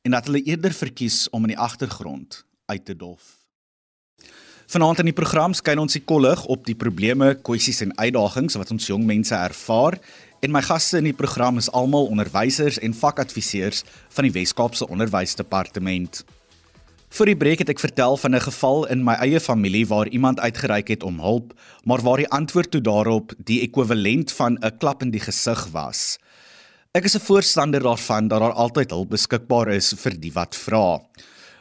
en 0.07 0.13
dat 0.15 0.29
hulle 0.29 0.39
eerder 0.47 0.71
verkies 0.71 1.25
om 1.35 1.43
in 1.43 1.51
die 1.51 1.59
agtergrond 1.59 2.45
uit 2.71 2.85
te 2.87 2.95
dof. 2.95 3.25
Vanaand 4.71 5.01
in 5.03 5.09
die 5.09 5.17
program 5.17 5.51
skyn 5.51 5.81
ons 5.83 5.97
die 5.97 6.03
kollig 6.07 6.45
op 6.47 6.63
die 6.63 6.77
probleme, 6.79 7.33
kwessies 7.43 7.83
en 7.83 7.91
uitdagings 7.99 8.55
wat 8.55 8.71
ons 8.71 8.87
jong 8.87 9.03
mense 9.03 9.35
ervaar 9.35 9.99
en 10.39 10.55
my 10.55 10.63
gaste 10.63 11.01
in 11.01 11.09
die 11.09 11.17
program 11.17 11.59
is 11.59 11.67
almal 11.75 12.07
onderwysers 12.07 12.79
en 12.79 12.95
vakadviseurs 12.95 13.83
van 14.15 14.29
die 14.29 14.35
Wes-Kaapse 14.39 14.87
Onderwysdepartement. 14.87 16.23
Vir 17.07 17.29
die 17.29 17.37
breek 17.39 17.61
het 17.63 17.69
ek 17.71 17.79
vertel 17.79 18.17
van 18.19 18.35
'n 18.35 18.43
geval 18.43 18.85
in 18.91 19.03
my 19.03 19.13
eie 19.23 19.39
familie 19.39 19.87
waar 19.87 20.07
iemand 20.07 20.39
uitgereik 20.39 20.87
het 20.87 21.03
om 21.03 21.19
hulp, 21.19 21.53
maar 21.85 22.01
waar 22.01 22.17
die 22.17 22.29
antwoord 22.29 22.71
toe 22.71 22.81
daarop 22.81 23.31
die 23.37 23.61
ekwivalent 23.61 24.31
van 24.31 24.57
'n 24.61 24.77
klap 24.77 25.01
in 25.01 25.11
die 25.11 25.19
gesig 25.19 25.67
was. 25.71 26.19
Ek 26.93 27.05
is 27.05 27.15
'n 27.15 27.23
voorstander 27.23 27.81
daarvan 27.81 28.27
dat 28.27 28.39
daar 28.39 28.53
altyd 28.53 28.91
hulp 28.91 29.09
beskikbaar 29.09 29.69
is 29.69 29.93
vir 29.93 30.19
die 30.19 30.33
wat 30.33 30.55
vra. 30.55 30.99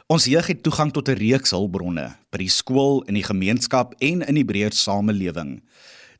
Ons 0.07 0.25
jeug 0.25 0.47
het 0.47 0.63
toegang 0.63 0.91
tot 0.91 1.07
'n 1.09 1.15
reeks 1.15 1.51
hulpbronne 1.51 2.15
by 2.31 2.37
die 2.37 2.49
skool, 2.49 3.03
in 3.07 3.13
die 3.13 3.23
gemeenskap 3.23 3.93
en 3.99 4.21
in 4.21 4.35
die 4.35 4.45
breër 4.45 4.73
samelewing. 4.73 5.61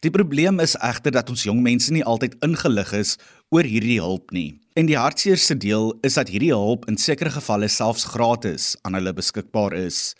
Die 0.05 0.11
probleem 0.13 0.59
is 0.61 0.75
egter 0.85 1.15
dat 1.15 1.29
ons 1.33 1.41
jong 1.47 1.63
mense 1.65 1.89
nie 1.93 2.03
altyd 2.05 2.35
ingelig 2.45 2.91
is 2.93 3.15
oor 3.49 3.65
hierdie 3.65 3.97
hulp 3.97 4.29
nie. 4.35 4.59
En 4.77 4.85
die 4.85 4.97
hartseerste 4.99 5.57
deel 5.57 5.89
is 6.05 6.19
dat 6.19 6.29
hierdie 6.29 6.53
hulp 6.53 6.85
in 6.91 6.99
sekere 7.01 7.31
gevalle 7.33 7.69
selfs 7.71 8.05
gratis 8.11 8.75
aan 8.85 8.93
hulle 8.99 9.15
beskikbaar 9.17 9.73
is. 9.73 10.13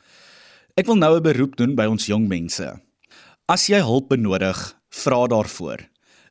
Ek 0.78 0.90
wil 0.90 0.98
nou 0.98 1.18
'n 1.18 1.24
beroep 1.24 1.58
doen 1.58 1.76
by 1.76 1.86
ons 1.86 2.10
jong 2.10 2.28
mense. 2.28 2.66
As 3.48 3.70
jy 3.70 3.80
hulp 3.82 4.10
benodig, 4.10 4.58
vra 4.90 5.28
daarvoor. 5.28 5.86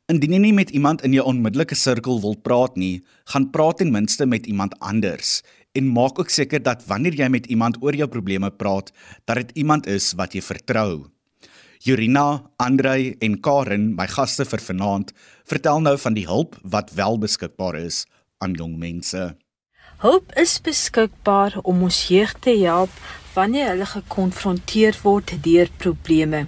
Indien 0.09 0.33
jy 0.33 0.39
nie 0.39 0.53
met 0.53 0.69
iemand 0.71 1.01
in 1.03 1.13
jou 1.13 1.23
onmiddellike 1.23 1.75
sirkel 1.75 2.19
wil 2.21 2.35
praat 2.35 2.75
nie, 2.75 3.01
gaan 3.25 3.51
praat 3.51 3.77
ten 3.77 3.91
minste 3.91 4.25
met 4.25 4.45
iemand 4.47 4.79
anders 4.79 5.41
en 5.73 5.87
maak 5.93 6.19
ook 6.19 6.29
seker 6.29 6.63
dat 6.63 6.85
wanneer 6.87 7.13
jy 7.13 7.27
met 7.29 7.45
iemand 7.47 7.77
oor 7.81 7.95
jou 7.95 8.07
probleme 8.07 8.51
praat, 8.51 8.91
dat 9.25 9.35
dit 9.35 9.51
iemand 9.63 9.87
is 9.87 10.13
wat 10.13 10.33
jy 10.33 10.41
vertrou. 10.41 11.16
Jurina, 11.79 12.43
Andrei 12.57 13.15
en 13.19 13.39
Karen, 13.39 13.91
my 13.95 14.07
gaste 14.09 14.45
vir 14.45 14.61
vanaand, 14.61 15.13
vertel 15.45 15.81
nou 15.85 15.97
van 16.01 16.15
die 16.17 16.25
hulp 16.27 16.57
wat 16.63 16.93
wel 16.97 17.19
beskikbaar 17.21 17.77
is 17.79 18.05
aan 18.43 18.55
jong 18.57 18.77
mense. 18.81 19.35
Hulp 20.01 20.33
is 20.37 20.59
beskikbaar 20.61 21.57
om 21.63 21.83
ons 21.87 22.03
jeug 22.09 22.33
te 22.39 22.53
help 22.61 22.93
wanneer 23.33 23.71
hulle 23.73 23.89
gekonfronteer 23.89 24.97
word 25.03 25.33
deur 25.45 25.69
probleme. 25.77 26.45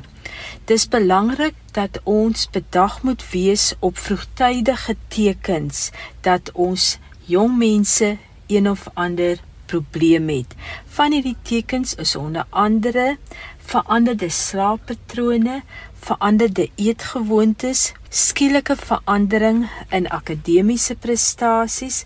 Dis 0.69 0.87
belangrik 0.89 1.57
dat 1.73 2.01
ons 2.03 2.47
bedag 2.53 3.01
moet 3.03 3.23
wees 3.31 3.73
op 3.79 3.97
vroegtydige 3.97 4.95
tekens 5.13 5.89
dat 6.25 6.51
ons 6.53 6.97
jong 7.25 7.57
mense 7.57 8.17
een 8.47 8.69
of 8.69 8.87
ander 8.93 9.41
probleem 9.69 10.29
het. 10.29 10.55
Van 10.97 11.13
hierdie 11.13 11.37
tekens 11.41 11.95
is 11.95 12.15
onder 12.15 12.45
andere 12.49 13.17
veranderde 13.69 14.29
slaappatrone, 14.29 15.61
veranderde 16.01 16.69
eetgewoontes, 16.75 17.91
skielike 18.09 18.75
verandering 18.75 19.67
in 19.93 20.07
akademiese 20.09 20.95
prestasies 20.95 22.05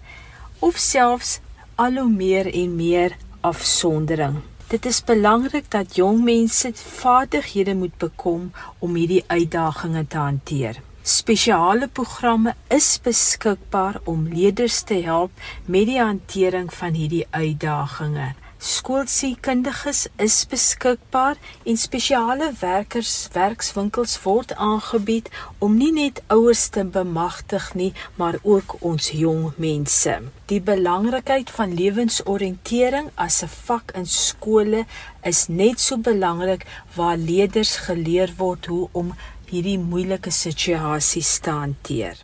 of 0.60 0.78
selfs 0.78 1.40
al 1.76 2.02
hoe 2.02 2.10
meer 2.10 2.50
en 2.52 2.76
meer 2.76 3.16
afsondering. 3.42 4.42
Dit 4.68 4.86
is 4.90 5.04
belangrik 5.06 5.70
dat 5.72 5.96
jong 5.96 6.24
mense 6.24 6.74
vaardighede 6.74 7.76
moet 7.76 7.96
bekom 7.98 8.52
om 8.80 8.96
hierdie 9.00 9.24
uitdagings 9.28 10.10
te 10.10 10.18
hanteer. 10.18 10.82
Spesiale 11.04 11.88
programme 11.88 12.56
is 12.72 12.96
beskikbaar 13.04 14.00
om 14.04 14.28
leerders 14.28 14.82
te 14.88 15.02
help 15.04 15.32
met 15.66 15.88
die 15.88 16.00
hantering 16.00 16.72
van 16.74 16.96
hierdie 16.96 17.28
uitdagings 17.30 18.43
skoolsielkundiges 18.64 20.06
is 20.24 20.36
beskikbaar 20.48 21.36
en 21.68 21.78
spesiale 21.78 22.48
werkers 22.62 23.12
werkswinkels 23.34 24.14
word 24.24 24.54
aangebied 24.56 25.28
om 25.60 25.76
nie 25.76 25.92
net 25.92 26.22
ouers 26.32 26.70
te 26.72 26.86
bemagtig 26.88 27.66
nie, 27.76 27.90
maar 28.16 28.38
ook 28.44 28.78
ons 28.80 29.10
jong 29.12 29.50
mense. 29.60 30.14
Die 30.48 30.62
belangrikheid 30.64 31.52
van 31.52 31.76
lewensoriëntering 31.76 33.10
as 33.26 33.44
'n 33.44 33.52
vak 33.68 33.92
in 34.00 34.08
skole 34.08 34.86
is 35.24 35.48
net 35.48 35.80
so 35.80 35.98
belangrik 35.98 36.64
waar 36.96 37.18
leerders 37.18 37.76
geleer 37.88 38.34
word 38.38 38.66
hoe 38.66 38.88
om 38.92 39.14
hierdie 39.50 39.80
moeilike 39.80 40.32
situasies 40.32 41.40
te 41.40 41.52
hanteer. 41.52 42.16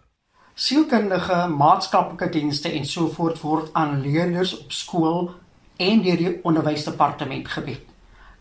Sielkundige, 0.55 1.47
maatskaplike 1.47 2.29
dienste 2.29 2.71
en 2.71 2.85
so 2.85 3.07
voort 3.07 3.41
word 3.41 3.69
aan 3.73 4.01
leerders 4.01 4.57
op 4.59 4.71
skool 4.71 5.31
en 5.79 6.01
deur 6.03 6.17
die 6.19 6.33
onderwysdepartement 6.43 7.47
gebied. 7.47 7.85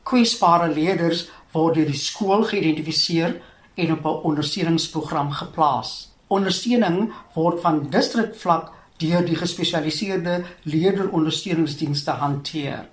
Kwesbare 0.02 0.70
leerders 0.72 1.28
word 1.54 1.78
deur 1.78 1.86
die 1.86 2.00
skool 2.00 2.42
geïdentifiseer 2.50 3.36
en 3.78 3.92
op 3.92 4.04
'n 4.04 4.22
ondersteuningsprogram 4.30 5.30
geplaas. 5.30 6.10
Ondersteuning 6.26 7.12
word 7.34 7.60
van 7.60 7.86
distrikvlak 7.90 8.72
deur 8.96 9.24
die 9.24 9.36
gespesialiseerde 9.36 10.44
leerderondersteuningsdienste 10.62 12.10
hanteer. 12.10 12.88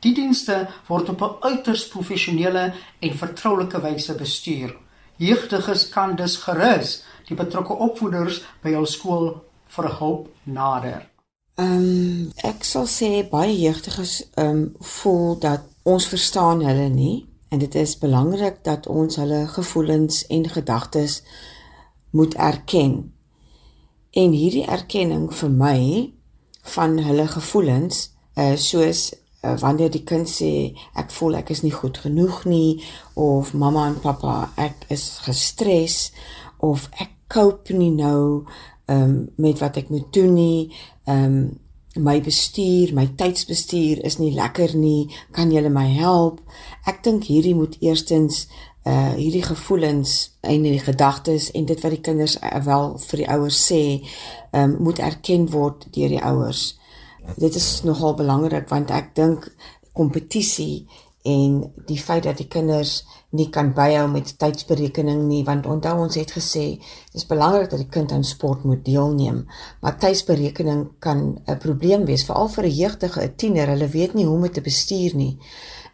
Die 0.00 0.14
dienste 0.14 0.68
word 0.86 1.08
op 1.08 1.22
'n 1.22 1.36
uiters 1.40 1.88
professionele 1.88 2.72
en 2.98 3.14
vertroulike 3.14 3.80
wyse 3.80 4.14
bestuur. 4.14 4.76
Jeugdiges 5.16 5.88
kan 5.88 6.16
dus 6.16 6.36
gerus 6.36 7.04
die 7.26 7.36
betrokke 7.36 7.72
opvoeders 7.72 8.44
by 8.62 8.70
hul 8.70 8.86
skool 8.86 9.44
vir 9.66 9.88
hulp 9.98 10.28
nader. 10.42 11.17
Ehm 11.58 11.74
um, 11.74 12.32
ek 12.46 12.62
sal 12.62 12.84
sê 12.86 13.08
baie 13.26 13.54
jeugdiges 13.58 14.12
ehm 14.38 14.50
um, 14.50 14.60
voel 14.78 15.38
dat 15.42 15.64
ons 15.82 16.04
verstaan 16.06 16.60
hulle 16.62 16.86
nie 16.88 17.26
en 17.50 17.58
dit 17.58 17.74
is 17.74 17.96
belangrik 17.98 18.60
dat 18.62 18.86
ons 18.86 19.16
hulle 19.18 19.40
gevoelens 19.50 20.20
en 20.26 20.46
gedagtes 20.48 21.22
moet 22.10 22.34
erken. 22.34 22.94
En 24.10 24.30
hierdie 24.30 24.66
erkenning 24.70 25.26
vir 25.34 25.50
my 25.50 25.80
van 26.76 26.94
hulle 27.08 27.26
gevoelens, 27.34 28.04
uh 28.38 28.54
soos 28.54 29.02
uh, 29.42 29.58
wanneer 29.58 29.90
die 29.90 30.04
kind 30.06 30.30
sê 30.30 30.52
ek 30.94 31.10
voel 31.18 31.40
ek 31.42 31.50
is 31.56 31.66
nie 31.66 31.74
goed 31.74 31.98
genoeg 32.06 32.44
nie 32.46 32.84
of 33.14 33.50
mamma 33.50 33.88
en 33.90 33.98
pappa 34.04 34.52
ek 34.54 34.86
is 34.94 35.10
gestres 35.26 36.12
of 36.62 36.86
ek 37.02 37.16
cope 37.26 37.74
nie 37.74 37.90
nou 37.98 38.46
um 38.88 39.28
met 39.36 39.58
wat 39.60 39.76
ek 39.76 39.90
moet 39.92 40.12
doen 40.12 40.32
nie. 40.34 40.70
Um 41.08 41.56
my 41.98 42.20
bestuur, 42.22 42.92
my 42.94 43.08
tydsbestuur 43.18 44.04
is 44.06 44.18
nie 44.20 44.30
lekker 44.36 44.76
nie. 44.76 45.08
Kan 45.34 45.50
julle 45.50 45.70
my 45.72 45.86
help? 45.96 46.42
Ek 46.86 47.00
dink 47.02 47.26
hierdie 47.26 47.56
moet 47.58 47.78
eerstens 47.82 48.46
uh 48.88 49.14
hierdie 49.16 49.42
gevoelens 49.44 50.12
en 50.40 50.62
die 50.64 50.78
gedagtes 50.80 51.50
en 51.56 51.66
dit 51.68 51.80
wat 51.82 51.92
die 51.92 52.04
kinders 52.04 52.38
uh, 52.40 52.60
wel 52.64 52.94
vir 53.02 53.22
die 53.22 53.28
ouers 53.34 53.58
sê, 53.70 53.82
um 54.56 54.78
moet 54.84 55.02
erken 55.04 55.48
word 55.52 55.88
deur 55.96 56.12
die 56.14 56.22
ouers. 56.22 56.78
Dit 57.36 57.58
is 57.58 57.82
nogal 57.84 58.14
belangrik 58.16 58.70
want 58.70 58.92
ek 58.94 59.14
dink 59.18 59.50
kompetisie 59.98 60.86
en 61.22 61.72
die 61.86 61.98
feit 61.98 62.22
dat 62.22 62.38
die 62.38 62.46
kinders 62.46 63.02
nie 63.30 63.48
kan 63.52 63.72
byhou 63.76 64.06
met 64.08 64.30
tydsberekening 64.40 65.24
nie 65.28 65.42
want 65.44 65.66
onthou 65.66 65.96
ons 66.04 66.16
het 66.16 66.30
gesê 66.32 66.64
dis 67.12 67.26
belangrik 67.28 67.70
dat 67.70 67.82
die 67.82 67.90
kind 67.90 68.12
aan 68.12 68.24
sport 68.24 68.64
moet 68.64 68.84
deelneem. 68.84 69.42
Maar 69.80 69.98
tydsberekening 69.98 70.86
kan 70.98 71.40
'n 71.46 71.58
probleem 71.58 72.04
wees 72.04 72.24
veral 72.24 72.48
vir 72.48 72.64
'n 72.64 72.78
jeugdige 72.82 73.20
'n 73.22 73.34
tiener. 73.36 73.68
Hulle 73.68 73.88
weet 73.88 74.14
nie 74.14 74.24
hoe 74.24 74.34
om 74.34 74.42
dit 74.42 74.54
te 74.54 74.60
bestuur 74.60 75.16
nie. 75.16 75.38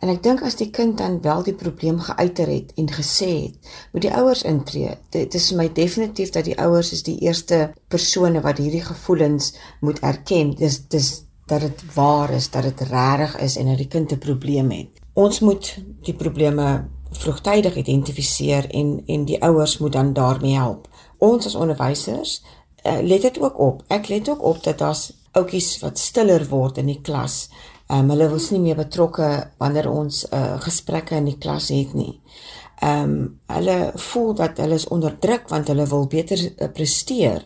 En 0.01 0.09
ek 0.09 0.23
dink 0.23 0.43
as 0.43 0.55
die 0.55 0.71
kind 0.71 0.99
dan 0.99 1.21
wel 1.23 1.43
die 1.43 1.55
probleem 1.55 2.01
geuiter 2.01 2.47
het 2.47 2.73
en 2.77 2.89
gesê 2.91 3.43
het 3.43 3.55
moet 3.93 4.03
die 4.03 4.15
ouers 4.15 4.43
intree. 4.43 4.97
Dit 5.11 5.35
is 5.35 5.49
vir 5.49 5.57
my 5.57 5.73
definitief 5.73 6.31
dat 6.31 6.45
die 6.45 6.59
ouers 6.59 6.93
is 6.93 7.03
die 7.03 7.19
eerste 7.19 7.73
persone 7.89 8.41
wat 8.41 8.59
hierdie 8.59 8.85
gevoelens 8.85 9.55
moet 9.81 9.99
erken. 9.99 10.55
Dis 10.55 10.89
dis 10.89 11.25
dat 11.47 11.61
dit 11.61 11.95
waar 11.95 12.31
is 12.31 12.51
dat 12.51 12.63
dit 12.63 12.81
regtig 12.81 13.39
is 13.39 13.57
en 13.57 13.67
dat 13.67 13.79
die 13.79 13.89
kind 13.89 14.13
'n 14.13 14.19
probleem 14.19 14.71
het 14.71 15.04
ons 15.15 15.41
moet 15.41 15.77
die 16.07 16.15
probleme 16.15 16.89
vroegtydig 17.15 17.77
identifiseer 17.77 18.67
en 18.71 19.03
en 19.07 19.25
die 19.25 19.43
ouers 19.43 19.79
moet 19.79 19.93
dan 19.93 20.13
daarmee 20.13 20.55
help. 20.59 20.89
Ons 21.19 21.47
as 21.47 21.55
onderwysers 21.55 22.43
uh, 22.87 22.99
let 23.03 23.23
dit 23.23 23.41
ook 23.41 23.59
op. 23.59 23.83
Ek 23.89 24.09
let 24.09 24.29
ook 24.29 24.43
op 24.43 24.63
dat 24.63 24.79
daar's 24.79 25.13
oudjies 25.33 25.79
wat 25.83 25.99
stiller 25.99 26.47
word 26.49 26.79
in 26.79 26.91
die 26.91 27.01
klas. 27.01 27.49
Ehm 27.87 28.05
um, 28.05 28.11
hulle 28.15 28.29
was 28.33 28.51
nie 28.51 28.61
meer 28.61 28.77
betrokke 28.77 29.31
wanneer 29.59 29.91
ons 29.91 30.25
uh, 30.33 30.61
gesprekke 30.61 31.17
in 31.17 31.31
die 31.31 31.39
klas 31.39 31.69
het 31.69 31.95
nie. 31.95 32.21
Ehm 32.81 33.03
um, 33.03 33.41
hulle 33.47 33.93
voel 33.95 34.35
dat 34.35 34.59
hulle 34.59 34.75
is 34.75 34.89
onderdruk 34.89 35.49
want 35.49 35.69
hulle 35.69 35.87
wil 35.87 36.07
beter 36.07 36.41
uh, 36.41 36.71
presteer 36.73 37.45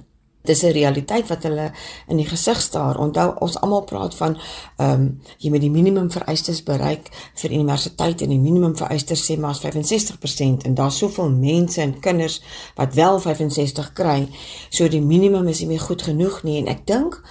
dis 0.48 0.62
'n 0.64 0.72
realiteit 0.72 1.28
wat 1.28 1.42
hulle 1.46 1.70
in 2.08 2.16
die 2.16 2.26
gesig 2.26 2.60
staar. 2.60 2.98
Onthou 2.98 3.34
ons 3.38 3.60
almal 3.60 3.84
praat 3.84 4.14
van 4.14 4.36
ehm 4.76 4.90
um, 4.92 5.20
jy 5.38 5.50
moet 5.50 5.60
die 5.60 5.70
minimum 5.70 6.10
vereistes 6.10 6.62
bereik 6.62 7.10
vir 7.34 7.50
universiteit 7.50 8.22
en 8.22 8.28
die 8.28 8.40
minimum 8.40 8.76
vereistes 8.76 9.24
sê 9.30 9.38
maar 9.38 9.56
65% 9.56 10.64
en 10.64 10.74
daar's 10.74 10.98
soveel 10.98 11.30
mense 11.30 11.80
en 11.80 12.00
kinders 12.00 12.40
wat 12.76 12.94
wel 12.94 13.20
65 13.20 13.92
kry. 13.92 14.28
So 14.70 14.88
die 14.88 15.02
minimum 15.02 15.48
is 15.48 15.60
nie 15.60 15.68
meer 15.68 15.80
goed 15.80 16.02
genoeg 16.02 16.42
nie 16.42 16.58
en 16.58 16.66
ek 16.68 16.86
dink 16.86 17.22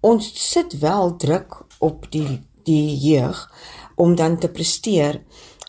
ons 0.00 0.32
sit 0.50 0.78
wel 0.78 1.16
druk 1.16 1.64
op 1.78 2.06
die 2.10 2.42
die 2.64 2.96
jeug 2.96 3.52
om 3.94 4.14
dan 4.14 4.38
te 4.38 4.48
presteer 4.48 5.22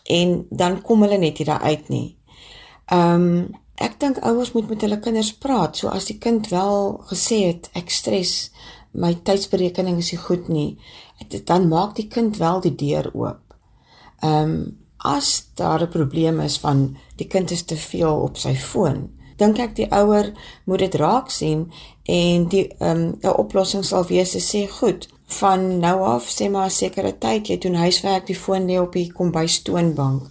en 0.04 0.46
dan 0.50 0.82
kom 0.82 1.02
hulle 1.02 1.18
net 1.18 1.38
nie 1.38 1.46
daar 1.46 1.62
uit 1.62 1.88
nie. 1.88 2.16
Ehm 2.86 3.22
um, 3.22 3.64
Ek 3.76 3.98
dink 4.00 4.18
ouers 4.24 4.52
moet 4.52 4.68
met 4.68 4.80
hulle 4.80 4.98
kinders 5.00 5.32
praat. 5.36 5.76
So 5.76 5.88
as 5.88 6.08
die 6.08 6.18
kind 6.18 6.48
wel 6.48 6.96
gesê 7.10 7.42
het 7.50 7.68
ek 7.76 7.90
stres, 7.90 8.50
my 8.96 9.12
tydsberekening 9.28 9.98
is 10.00 10.12
nie 10.12 10.20
goed 10.20 10.48
nie, 10.48 10.78
dan 11.44 11.68
maak 11.68 11.96
die 11.96 12.08
kind 12.08 12.38
wel 12.40 12.60
die 12.64 12.74
deur 12.74 13.10
oop. 13.12 13.56
Ehm 14.22 14.42
um, 14.42 14.58
as 15.06 15.46
daar 15.54 15.82
'n 15.82 15.88
probleem 15.88 16.40
is 16.40 16.58
van 16.58 16.96
die 17.16 17.26
kind 17.26 17.50
is 17.50 17.62
te 17.62 17.76
veel 17.76 18.16
op 18.20 18.36
sy 18.36 18.54
foon, 18.54 19.10
dink 19.36 19.58
ek 19.58 19.76
die 19.76 19.90
ouer 19.92 20.32
moet 20.64 20.78
dit 20.78 20.94
raak 20.94 21.30
sien 21.30 21.70
en 22.04 22.48
die 22.48 22.68
ehm 22.78 22.90
um, 22.90 23.18
'n 23.22 23.36
oplossing 23.44 23.84
sal 23.84 24.04
wees 24.06 24.30
te 24.30 24.40
sê 24.40 24.68
goed, 24.68 25.08
van 25.26 25.78
nou 25.78 26.02
af 26.02 26.24
sê 26.30 26.50
maar 26.50 26.66
'n 26.66 26.70
sekere 26.70 27.18
tyd 27.18 27.48
jy 27.48 27.58
doen 27.58 27.74
huiswerk, 27.74 28.26
die 28.26 28.38
foon 28.38 28.66
lê 28.66 28.80
op 28.80 28.92
die 28.92 29.12
kombuistoonbank. 29.12 30.22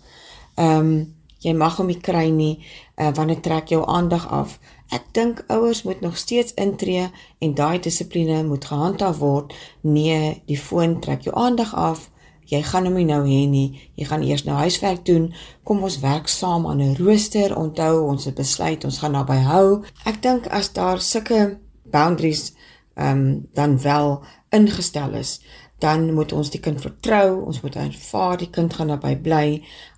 Ehm 0.56 0.80
um, 0.80 1.15
jy 1.46 1.54
mag 1.54 1.78
hom 1.78 1.92
nie 1.92 2.02
kry 2.02 2.30
nie 2.34 2.56
uh, 2.98 3.12
wanneer 3.14 3.42
trek 3.46 3.70
jou 3.74 3.84
aandag 3.86 4.26
af. 4.34 4.58
Ek 4.94 5.06
dink 5.18 5.44
ouers 5.54 5.84
moet 5.86 6.02
nog 6.02 6.18
steeds 6.18 6.56
intree 6.62 7.08
en 7.42 7.56
daai 7.58 7.80
dissipline 7.80 8.44
moet 8.48 8.66
gehandhaaf 8.66 9.22
word. 9.22 9.54
Nee, 9.82 10.42
die 10.50 10.60
foon 10.60 11.00
trek 11.02 11.26
jou 11.28 11.36
aandag 11.38 11.74
af. 11.78 12.10
Jy 12.46 12.62
gaan 12.62 12.86
hom 12.86 12.98
nie 13.00 13.08
nou 13.10 13.24
hê 13.26 13.46
nie. 13.50 13.82
Jy 13.98 14.06
gaan 14.10 14.26
eers 14.26 14.46
nou 14.46 14.58
huiswerk 14.60 15.06
doen. 15.06 15.32
Kom 15.66 15.82
ons 15.84 16.00
werk 16.04 16.30
saam 16.30 16.68
aan 16.70 16.82
'n 16.82 16.98
rooster. 16.98 17.56
Onthou, 17.58 18.06
ons 18.06 18.26
het 18.26 18.36
besluit 18.36 18.86
ons 18.86 18.98
gaan 18.98 19.12
naby 19.12 19.40
hou. 19.50 19.84
Ek 20.06 20.22
dink 20.22 20.48
as 20.48 20.74
daar 20.74 21.02
sulke 21.02 21.58
boundaries 21.84 22.54
ehm 22.96 23.18
um, 23.18 23.48
dan 23.54 23.82
wel 23.82 24.22
ingestel 24.50 25.14
is, 25.14 25.42
dan 25.86 26.10
moet 26.18 26.34
ons 26.34 26.50
die 26.54 26.62
kind 26.64 26.82
vertrou, 26.82 27.46
ons 27.46 27.62
moet 27.62 27.78
aanvaar 27.78 28.40
die 28.42 28.52
kind 28.58 28.74
gaan 28.74 28.90
naby 28.94 29.14
bly, 29.28 29.48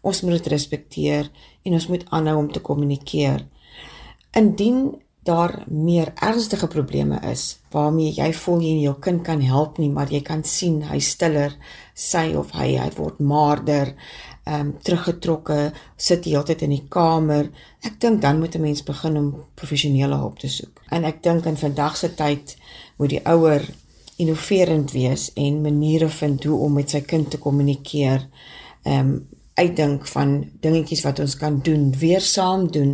ons 0.04 0.24
moet 0.26 0.38
dit 0.40 0.54
respekteer 0.54 1.32
en 1.64 1.78
ons 1.80 1.90
moet 1.92 2.06
aanhou 2.16 2.38
om 2.42 2.50
te 2.52 2.64
kommunikeer. 2.64 3.46
Indien 4.36 4.82
daar 5.28 5.64
meer 5.68 6.14
ernstige 6.16 6.68
probleme 6.72 7.20
is 7.28 7.58
waarmee 7.72 8.14
jy 8.16 8.30
voel 8.34 8.62
jy 8.64 8.76
jou 8.86 8.94
kind 9.04 9.24
kan 9.28 9.42
help 9.44 9.80
nie, 9.82 9.90
maar 9.92 10.12
jy 10.12 10.22
kan 10.24 10.44
sien 10.48 10.80
hy 10.88 11.00
stiller, 11.04 11.56
sy 11.94 12.30
of 12.40 12.54
hy 12.56 12.70
hy 12.80 12.88
word 12.96 13.20
maarder, 13.20 13.92
ehm 14.48 14.70
um, 14.70 14.70
teruggetrokke, 14.80 15.74
sit 16.00 16.24
die 16.24 16.36
hele 16.36 16.48
tyd 16.48 16.64
in 16.64 16.76
die 16.78 16.86
kamer. 16.90 17.50
Ek 17.84 18.00
dink 18.00 18.22
dan 18.24 18.40
moet 18.40 18.56
'n 18.56 18.64
mens 18.64 18.84
begin 18.84 19.18
om 19.18 19.28
professionele 19.56 20.16
hulp 20.16 20.40
te 20.40 20.48
soek. 20.48 20.82
En 20.92 21.04
ek 21.04 21.24
dink 21.24 21.46
in 21.46 21.58
vandag 21.58 21.98
se 21.98 22.14
tyd 22.16 22.56
moet 22.98 23.10
die 23.10 23.26
ouer 23.26 23.68
innoverend 24.18 24.92
wees 24.92 25.34
en 25.34 25.62
maniere 25.62 26.10
vind 26.10 26.44
hoe 26.44 26.60
om 26.60 26.74
met 26.74 26.90
sy 26.90 27.02
kind 27.02 27.32
te 27.32 27.38
kommunikeer. 27.38 28.28
Ehm 28.84 29.00
um, 29.00 29.28
uitdink 29.58 30.04
van 30.08 30.50
dingetjies 30.62 31.02
wat 31.02 31.20
ons 31.20 31.34
kan 31.38 31.56
doen, 31.66 31.90
weer 31.98 32.22
saam 32.22 32.68
doen. 32.72 32.92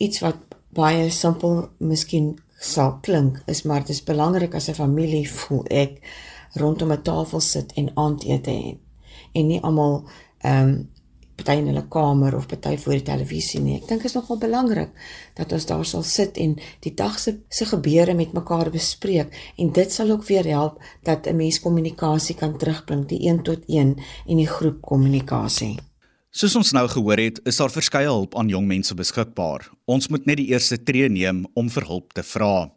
Iets 0.00 0.22
wat 0.24 0.36
baie 0.72 1.10
simpel 1.10 1.68
miskien 1.84 2.38
sal 2.58 2.94
klink, 3.04 3.42
is 3.46 3.62
maar 3.62 3.84
dit 3.84 3.92
is 3.92 4.04
belangrik 4.04 4.54
as 4.54 4.68
'n 4.68 4.74
familie 4.74 5.30
voel 5.30 5.64
ek 5.66 6.00
rondom 6.54 6.92
'n 6.92 7.02
tafel 7.02 7.40
sit 7.40 7.72
en 7.72 7.90
aandete 7.94 8.50
het 8.50 8.78
en 9.32 9.46
nie 9.46 9.60
almal 9.60 10.04
ehm 10.38 10.68
um, 10.68 10.88
party 11.38 11.56
in 11.62 11.70
hulle 11.70 11.84
kamer 11.90 12.36
of 12.36 12.48
party 12.50 12.74
voor 12.82 12.98
die 12.98 13.06
televisie 13.06 13.60
nie. 13.62 13.78
Ek 13.78 13.88
dink 13.88 14.04
is 14.04 14.16
nogal 14.18 14.40
belangrik 14.42 14.92
dat 15.38 15.52
ons 15.54 15.66
daar 15.70 15.86
sal 15.86 16.04
sit 16.06 16.38
en 16.42 16.56
die 16.84 16.94
dag 16.98 17.18
se 17.22 17.38
se 17.48 17.66
gebeure 17.70 18.14
met 18.18 18.34
mekaar 18.36 18.70
bespreek 18.74 19.34
en 19.56 19.72
dit 19.72 19.92
sal 19.92 20.10
ook 20.10 20.26
weer 20.28 20.46
help 20.50 20.80
dat 21.04 21.26
'n 21.26 21.36
mens 21.36 21.60
kommunikasie 21.60 22.34
kan 22.34 22.58
terugbring, 22.58 23.06
die 23.08 23.28
een 23.28 23.42
tot 23.42 23.62
een 23.66 23.96
en 24.26 24.36
die 24.36 24.46
groep 24.46 24.82
kommunikasie. 24.82 25.78
Soos 26.30 26.56
ons 26.56 26.72
nou 26.72 26.88
gehoor 26.88 27.16
het, 27.16 27.40
is 27.44 27.56
daar 27.56 27.70
verskeie 27.70 28.06
hulp 28.06 28.36
aan 28.36 28.48
jong 28.48 28.66
mense 28.66 28.94
beskikbaar. 28.94 29.70
Ons 29.86 30.08
moet 30.08 30.26
net 30.26 30.36
die 30.36 30.50
eerste 30.52 30.76
tree 30.82 31.08
neem 31.08 31.46
om 31.54 31.70
vir 31.70 31.86
hulp 31.88 32.12
te 32.12 32.22
vra. 32.22 32.68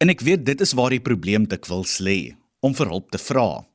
En 0.00 0.08
ek 0.08 0.20
weet 0.20 0.46
dit 0.46 0.60
is 0.60 0.72
waar 0.72 0.90
die 0.90 1.02
probleem 1.04 1.44
dikwels 1.44 1.98
lê, 2.00 2.34
om 2.60 2.74
vir 2.74 2.88
hulp 2.88 3.10
te 3.10 3.18
vra. 3.18 3.69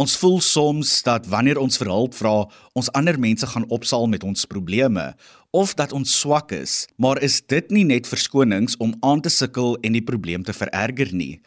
Ons 0.00 0.14
voel 0.16 0.38
soms 0.40 0.90
dat 1.04 1.26
wanneer 1.28 1.58
ons 1.60 1.76
vir 1.76 1.90
hulp 1.92 2.14
vra, 2.16 2.46
ons 2.78 2.88
ander 2.96 3.18
mense 3.20 3.44
gaan 3.44 3.66
opsaal 3.68 4.06
met 4.08 4.22
ons 4.24 4.46
probleme 4.48 5.10
of 5.52 5.74
dat 5.76 5.92
ons 5.92 6.14
swak 6.22 6.54
is, 6.56 6.86
maar 6.96 7.20
is 7.20 7.40
dit 7.52 7.74
nie 7.74 7.82
net 7.84 8.08
verskonings 8.08 8.78
om 8.80 8.94
aan 9.04 9.20
te 9.20 9.32
sukkel 9.34 9.74
en 9.84 9.98
die 9.98 10.04
probleem 10.06 10.46
te 10.46 10.54
vererger 10.56 11.12
nie? 11.12 11.42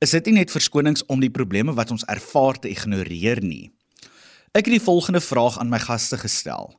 Is 0.00 0.14
dit 0.16 0.30
nie 0.30 0.38
net 0.38 0.54
verskonings 0.54 1.04
om 1.12 1.20
die 1.20 1.32
probleme 1.34 1.74
wat 1.76 1.92
ons 1.92 2.06
ervaar 2.08 2.56
te 2.56 2.72
ignoreer 2.72 3.42
nie? 3.44 3.68
Ek 4.56 4.64
het 4.64 4.78
die 4.78 4.86
volgende 4.86 5.20
vraag 5.20 5.60
aan 5.60 5.68
my 5.68 5.82
gaste 5.82 6.16
gestel. 6.22 6.72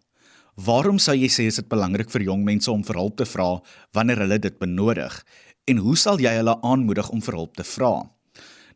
Waarom 0.57 0.97
sou 0.97 1.13
jy 1.13 1.29
sê 1.29 1.45
is 1.51 1.61
dit 1.61 1.69
belangrik 1.69 2.09
vir 2.09 2.25
jong 2.31 2.41
mense 2.47 2.73
om 2.73 2.81
vir 2.81 3.03
hulp 3.03 3.21
te 3.21 3.29
vra 3.29 3.51
wanneer 3.93 4.25
hulle 4.25 4.41
dit 4.41 4.57
benodig? 4.57 5.21
En 5.69 5.85
hoe 5.85 5.97
sal 5.99 6.17
jy 6.17 6.33
hulle 6.41 6.57
aanmoedig 6.65 7.13
om 7.13 7.21
vir 7.21 7.43
hulp 7.43 7.59
te 7.59 7.69
vra? 7.77 7.93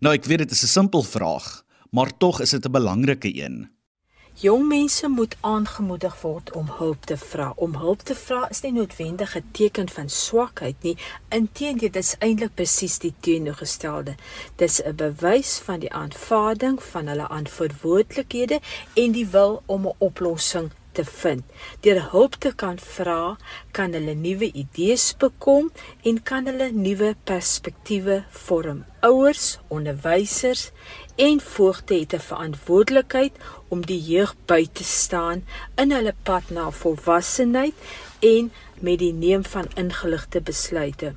Nou 0.06 0.14
ek 0.14 0.30
weet 0.30 0.46
dit 0.46 0.52
is 0.52 0.64
'n 0.64 0.76
simpel 0.78 1.02
vraag, 1.02 1.64
maar 1.94 2.18
tog 2.18 2.42
is 2.42 2.50
dit 2.50 2.66
'n 2.66 2.72
belangrike 2.72 3.32
een. 3.44 3.70
Jong 4.36 4.68
mense 4.68 5.08
moet 5.08 5.36
aangemoedig 5.40 6.22
word 6.22 6.52
om 6.52 6.68
hulp 6.78 7.06
te 7.06 7.18
vra. 7.18 7.54
Om 7.56 7.76
hulp 7.76 8.02
te 8.02 8.16
vra 8.16 8.50
is 8.50 8.62
nie 8.62 8.72
noodwendig 8.72 9.36
'n 9.38 9.46
teken 9.52 9.90
van 9.90 10.10
swakheid 10.10 10.76
nie. 10.82 10.98
Inteendeel, 11.30 11.92
dit 11.92 11.96
is 11.96 12.16
eintlik 12.20 12.54
presies 12.54 12.98
die 12.98 13.14
teenoorgestelde. 13.20 14.16
Dit 14.56 14.70
is 14.70 14.82
'n 14.84 14.96
bewys 14.96 15.58
van 15.58 15.80
die 15.80 15.94
aanvaarding 15.94 16.84
van 16.84 17.08
hulle 17.08 17.28
verantwoordelikhede 17.28 18.60
en 18.94 19.12
die 19.12 19.28
wil 19.28 19.62
om 19.66 19.88
'n 19.88 19.96
oplossing 19.98 20.72
te 20.96 21.06
vind. 21.06 21.44
Deur 21.86 22.00
hulp 22.12 22.38
te 22.44 22.54
kan 22.56 22.80
vra, 22.80 23.36
kan 23.72 23.94
hulle 23.98 24.16
nuwe 24.16 24.50
idees 24.52 25.12
bekom 25.20 25.72
en 26.04 26.22
kan 26.24 26.48
hulle 26.50 26.72
nuwe 26.72 27.14
perspektiewe 27.30 28.24
vorm. 28.46 28.84
Ouers, 29.04 29.58
onderwysers 29.68 30.70
en 31.16 31.42
voogte 31.42 31.94
het 32.00 32.14
'n 32.14 32.28
verantwoordelikheid 32.30 33.34
om 33.68 33.86
die 33.86 34.02
jeug 34.02 34.36
by 34.46 34.68
te 34.72 34.84
staan 34.84 35.46
in 35.76 35.92
hulle 35.92 36.16
pad 36.24 36.50
na 36.50 36.72
volwassenheid 36.72 37.74
en 38.20 38.52
met 38.84 39.00
die 39.00 39.14
neem 39.16 39.44
van 39.48 39.70
ingeligte 39.80 40.42
besluite. 40.44 41.14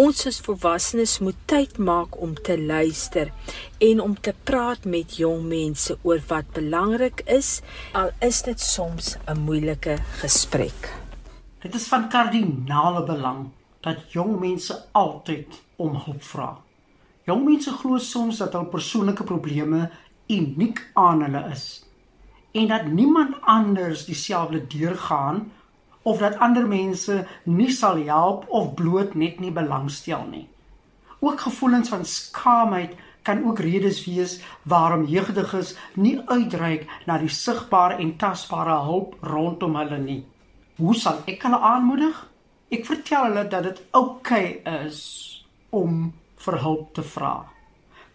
Ons 0.00 0.24
as 0.30 0.40
volwassenes 0.44 1.18
moet 1.24 1.36
tyd 1.50 1.76
maak 1.78 2.16
om 2.24 2.32
te 2.34 2.56
luister 2.58 3.30
en 3.78 4.00
om 4.00 4.16
te 4.16 4.34
praat 4.48 4.88
met 4.88 5.16
jong 5.20 5.44
mense 5.48 5.98
oor 6.02 6.22
wat 6.32 6.48
belangrik 6.56 7.22
is, 7.28 7.60
al 7.92 8.10
is 8.20 8.42
dit 8.48 8.60
soms 8.60 9.16
'n 9.28 9.44
moeilike 9.44 9.96
gesprek. 10.24 10.92
Dit 11.60 11.74
is 11.74 11.88
van 11.88 12.08
kardinale 12.08 13.04
belang 13.04 13.50
dat 13.80 14.12
jong 14.12 14.40
mense 14.40 14.74
altyd 14.92 15.62
om 15.76 15.94
hulp 16.04 16.22
vra. 16.22 16.58
Jong 17.24 17.44
mense 17.44 17.70
glo 17.70 17.98
soms 17.98 18.38
dat 18.38 18.52
hul 18.52 18.66
persoonlike 18.66 19.24
probleme 19.24 19.90
uniek 20.26 20.90
aan 20.94 21.22
hulle 21.22 21.48
is 21.50 21.84
en 22.52 22.68
dat 22.68 22.86
niemand 22.86 23.36
anders 23.40 24.04
dieselfde 24.04 24.66
deurgaan 24.66 25.52
of 26.02 26.18
dat 26.18 26.38
ander 26.38 26.66
mense 26.66 27.22
nie 27.44 27.70
sal 27.70 28.00
help 28.06 28.46
of 28.48 28.74
bloot 28.74 29.14
net 29.14 29.40
nie 29.40 29.52
belangstel 29.54 30.26
nie. 30.30 30.46
Ook 31.22 31.40
gevoelens 31.40 31.88
van 31.88 32.04
skaamheid 32.04 32.96
kan 33.22 33.44
ook 33.46 33.58
redes 33.58 34.04
wees 34.06 34.40
waarom 34.62 35.04
jeugdiges 35.06 35.76
nie 35.94 36.18
uitreik 36.26 36.88
na 37.06 37.18
die 37.22 37.30
sigbare 37.30 38.00
en 38.02 38.16
tasbare 38.18 38.80
hulp 38.88 39.14
rondom 39.20 39.76
hulle 39.78 39.98
nie. 39.98 40.22
Hoe 40.76 40.94
sal 40.98 41.22
ek 41.30 41.46
hulle 41.46 41.60
aanmoedig? 41.62 42.16
Ek 42.72 42.86
vertel 42.88 43.28
hulle 43.28 43.46
dat 43.52 43.68
dit 43.68 43.82
oukei 43.92 44.46
okay 44.64 44.86
is 44.88 44.98
om 45.70 46.10
vir 46.42 46.58
hulp 46.64 46.90
te 46.96 47.06
vra. 47.06 47.36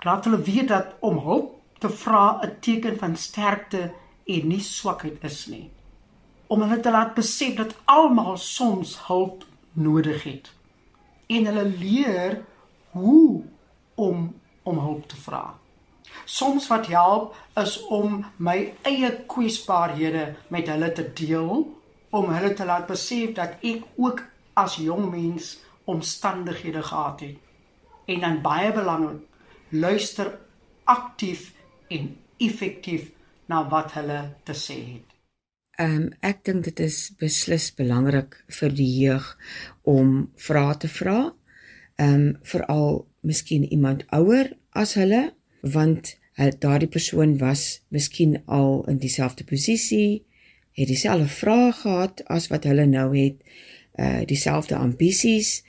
Laat 0.03 0.27
hulle 0.27 0.41
weet 0.43 0.67
dat 0.73 0.97
om 0.99 1.21
hulp 1.23 1.55
te 1.79 1.89
vra 1.89 2.41
'n 2.43 2.59
teken 2.59 2.97
van 2.97 3.15
sterkte 3.15 3.91
en 4.25 4.47
nie 4.47 4.59
swakheid 4.59 5.23
is 5.23 5.47
nie 5.47 5.69
om 6.47 6.61
hulle 6.61 6.79
te 6.79 6.91
laat 6.91 7.13
besef 7.13 7.55
dat 7.55 7.75
almal 7.85 8.37
soms 8.37 8.97
hulp 9.07 9.45
nodig 9.73 10.23
het 10.23 10.51
en 11.27 11.45
hulle 11.45 11.65
leer 11.65 12.41
hoe 12.91 13.43
om 13.95 14.35
om 14.63 14.79
hulp 14.79 15.07
te 15.07 15.15
vra. 15.15 15.55
Soms 16.25 16.67
wat 16.67 16.87
help 16.91 17.35
is 17.55 17.77
om 17.87 18.25
my 18.35 18.73
eie 18.87 19.11
kwesbaarhede 19.31 20.25
met 20.51 20.67
hulle 20.67 20.91
te 20.91 21.05
deel 21.15 21.63
om 22.09 22.31
hulle 22.31 22.53
te 22.53 22.67
laat 22.67 22.87
besef 22.89 23.35
dat 23.37 23.63
ek 23.63 23.85
ook 23.95 24.23
as 24.59 24.75
jong 24.83 25.07
mens 25.11 25.53
omstandighede 25.87 26.83
gehad 26.83 27.23
het. 27.23 27.37
En 28.07 28.19
dan 28.23 28.41
baie 28.41 28.71
belangrik, 28.75 29.23
luister 29.69 30.33
aktief 30.83 31.53
en 31.87 32.15
effektief 32.37 33.11
na 33.47 33.63
wat 33.69 33.95
hulle 33.99 34.19
te 34.43 34.55
sê 34.55 34.79
het. 34.95 35.16
Ehm 35.77 35.95
um, 35.95 36.05
ek 36.25 36.39
dink 36.47 36.63
dit 36.65 36.79
is 36.81 37.11
beslis 37.21 37.67
belangrik 37.77 38.39
vir 38.59 38.71
die 38.73 38.89
jeug 38.97 39.25
om 39.85 40.31
vrae 40.41 40.77
te 40.81 40.89
vra. 40.89 41.17
Ehm 42.01 42.13
um, 42.13 42.31
veral 42.41 43.03
miskien 43.21 43.67
iemand 43.69 44.05
ouer 44.09 44.49
as 44.73 44.95
hulle 44.97 45.27
want 45.61 46.15
daardie 46.61 46.89
persoon 46.89 47.37
was 47.37 47.81
miskien 47.89 48.41
al 48.45 48.83
in 48.89 48.97
dieselfde 49.01 49.43
posisie, 49.43 50.23
het 50.77 50.87
dieselfde 50.87 51.27
vrae 51.27 51.71
gehad 51.73 52.21
as 52.25 52.49
wat 52.53 52.65
hulle 52.69 52.85
nou 52.85 53.09
het, 53.17 53.37
uh 53.97 54.21
dieselfde 54.25 54.75
ambisies. 54.77 55.63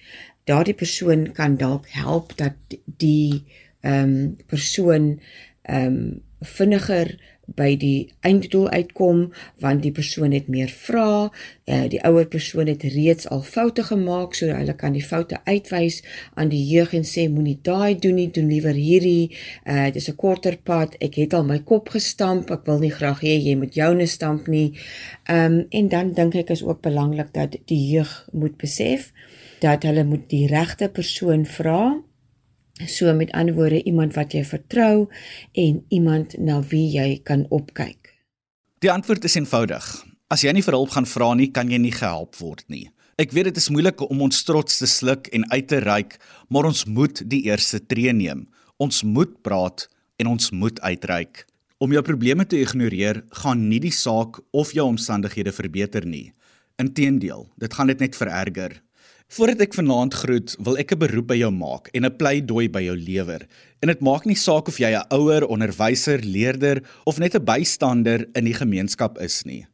Daardie 0.45 0.77
persoon 0.77 1.33
kan 1.33 1.57
dalk 1.57 1.89
help 1.97 2.37
dat 2.37 2.57
die 2.85 3.45
ehm 3.81 4.09
um, 4.09 4.37
persoon 4.47 5.19
ehm 5.63 5.87
um, 5.87 6.23
vinniger 6.41 7.17
by 7.57 7.77
die 7.81 8.09
einddoel 8.27 8.69
uitkom 8.69 9.29
want 9.63 9.83
die 9.83 9.93
persoon 9.95 10.33
het 10.37 10.49
meer 10.53 10.69
vrae, 10.69 11.29
uh, 11.69 11.85
die 11.89 12.01
ouer 12.05 12.27
persoon 12.29 12.69
het 12.69 12.83
reeds 12.83 13.29
al 13.33 13.43
foute 13.43 13.85
gemaak 13.89 14.37
sodat 14.37 14.61
hulle 14.61 14.77
kan 14.77 14.97
die 14.97 15.05
foute 15.05 15.41
uitwys 15.45 16.03
aan 16.35 16.53
die 16.53 16.63
jeug 16.69 16.93
en 16.97 17.07
sê 17.09 17.29
moenie 17.33 17.59
daai 17.63 17.99
doen 17.99 18.19
nie, 18.19 18.29
doen 18.31 18.51
liewer 18.51 18.77
hierdie. 18.77 19.31
Uh 19.65 19.87
dit 19.89 19.97
is 19.97 20.09
'n 20.11 20.17
korter 20.17 20.57
pad. 20.57 20.97
Ek 21.01 21.15
het 21.15 21.35
al 21.35 21.45
my 21.45 21.59
kop 21.59 21.89
gestamp. 21.89 22.51
Ek 22.51 22.67
wil 22.67 22.79
nie 22.79 22.93
graag 22.93 23.21
hê 23.21 23.39
jy 23.39 23.57
moet 23.57 23.75
joune 23.75 24.07
stamp 24.07 24.47
nie. 24.49 24.75
Um 25.29 25.67
en 25.71 25.89
dan 25.89 26.13
dink 26.13 26.35
ek 26.35 26.51
is 26.51 26.63
ook 26.63 26.83
belangrik 26.83 27.33
dat 27.33 27.57
die 27.67 27.89
jeug 27.91 28.29
moet 28.33 28.57
besef 28.57 29.13
dat 29.61 29.83
hulle 29.83 30.05
moet 30.05 30.29
die 30.31 30.47
regte 30.47 30.89
persoon 30.89 31.47
vra 31.47 32.03
So 32.87 33.15
met 33.15 33.33
ander 33.33 33.55
woorde 33.55 33.83
iemand 33.83 34.15
wat 34.15 34.33
jy 34.33 34.45
vertrou 34.45 35.09
en 35.53 35.83
iemand 35.89 36.39
na 36.39 36.61
wie 36.71 36.87
jy 36.93 37.21
kan 37.23 37.47
opkyk. 37.49 38.15
Die 38.79 38.93
antwoord 38.93 39.25
is 39.25 39.35
eenvoudig. 39.35 39.87
As 40.31 40.45
jy 40.45 40.53
nie 40.53 40.63
vir 40.63 40.77
hulp 40.77 40.93
gaan 40.95 41.09
vra 41.09 41.33
nie, 41.35 41.49
kan 41.51 41.71
jy 41.73 41.81
nie 41.83 41.95
gehelp 41.95 42.37
word 42.39 42.63
nie. 42.69 42.87
Ek 43.19 43.33
weet 43.35 43.49
dit 43.51 43.57
is 43.59 43.71
moeilik 43.75 44.05
om 44.05 44.21
ons 44.29 44.45
trots 44.47 44.79
te 44.79 44.87
sluk 44.87 45.27
en 45.35 45.47
uit 45.51 45.67
te 45.67 45.81
reik, 45.83 46.19
maar 46.55 46.69
ons 46.69 46.85
moet 46.87 47.25
die 47.27 47.41
eerste 47.49 47.81
tree 47.83 48.13
neem. 48.15 48.45
Ons 48.79 49.03
moet 49.03 49.33
praat 49.43 49.89
en 50.23 50.31
ons 50.37 50.51
moet 50.55 50.79
uitreik. 50.85 51.43
Om 51.83 51.97
jou 51.97 52.03
probleme 52.07 52.47
te 52.47 52.61
ignoreer 52.63 53.25
gaan 53.43 53.65
nie 53.71 53.81
die 53.83 53.95
saak 53.95 54.39
of 54.55 54.71
jou 54.75 54.87
omstandighede 54.87 55.51
verbeter 55.55 56.07
nie. 56.07 56.29
Inteendeel, 56.79 57.49
dit 57.59 57.75
gaan 57.75 57.91
dit 57.91 58.07
net 58.07 58.19
vererger. 58.19 58.79
Voordat 59.29 59.61
ek 59.67 59.75
vanaand 59.77 60.15
groet, 60.17 60.55
wil 60.65 60.79
ek 60.81 60.95
'n 60.95 61.01
beroep 61.05 61.27
by 61.29 61.37
jou 61.37 61.51
maak 61.53 61.91
en 61.93 62.05
'n 62.05 62.17
pleidooi 62.17 62.69
by 62.73 62.81
jou 62.81 62.97
lewer. 62.97 63.47
En 63.83 63.89
dit 63.89 64.01
maak 64.01 64.25
nie 64.25 64.35
saak 64.35 64.69
of 64.69 64.79
jy 64.79 64.89
'n 64.89 65.05
ouer, 65.13 65.45
onderwyser, 65.45 66.25
leerder 66.25 66.83
of 67.05 67.19
net 67.19 67.35
'n 67.35 67.45
bystander 67.45 68.27
in 68.35 68.45
die 68.45 68.55
gemeenskap 68.55 69.21
is 69.21 69.45
nie. 69.45 69.67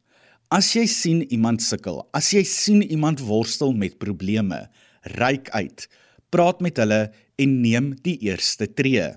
As 0.51 0.75
jy 0.75 0.87
sien 0.87 1.23
iemand 1.31 1.63
sukkel, 1.63 2.03
as 2.13 2.33
jy 2.33 2.43
sien 2.43 2.83
iemand 2.83 3.21
worstel 3.21 3.73
met 3.73 3.99
probleme, 3.99 4.69
reik 5.03 5.49
uit, 5.51 5.89
praat 6.31 6.61
met 6.61 6.77
hulle 6.77 7.13
en 7.39 7.61
neem 7.61 7.95
die 8.03 8.19
eerste 8.19 8.67
tree. 8.67 9.17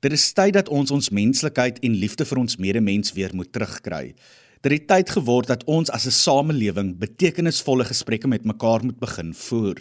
Dit 0.00 0.12
is 0.12 0.32
tyd 0.32 0.54
dat 0.54 0.68
ons 0.68 0.90
ons 0.90 1.10
menslikheid 1.10 1.78
en 1.82 1.92
liefde 1.92 2.24
vir 2.24 2.38
ons 2.38 2.56
medemens 2.56 3.12
weer 3.12 3.34
moet 3.34 3.52
terugkry. 3.52 4.14
Dit 4.66 4.80
het 4.80 4.86
tyd 4.90 5.10
geword 5.14 5.46
dat 5.46 5.60
ons 5.70 5.90
as 5.94 6.06
'n 6.06 6.10
samelewing 6.10 6.98
betekenisvolle 6.98 7.84
gesprekke 7.84 8.26
met 8.26 8.44
mekaar 8.44 8.82
moet 8.84 8.98
begin 8.98 9.34
voer. 9.34 9.78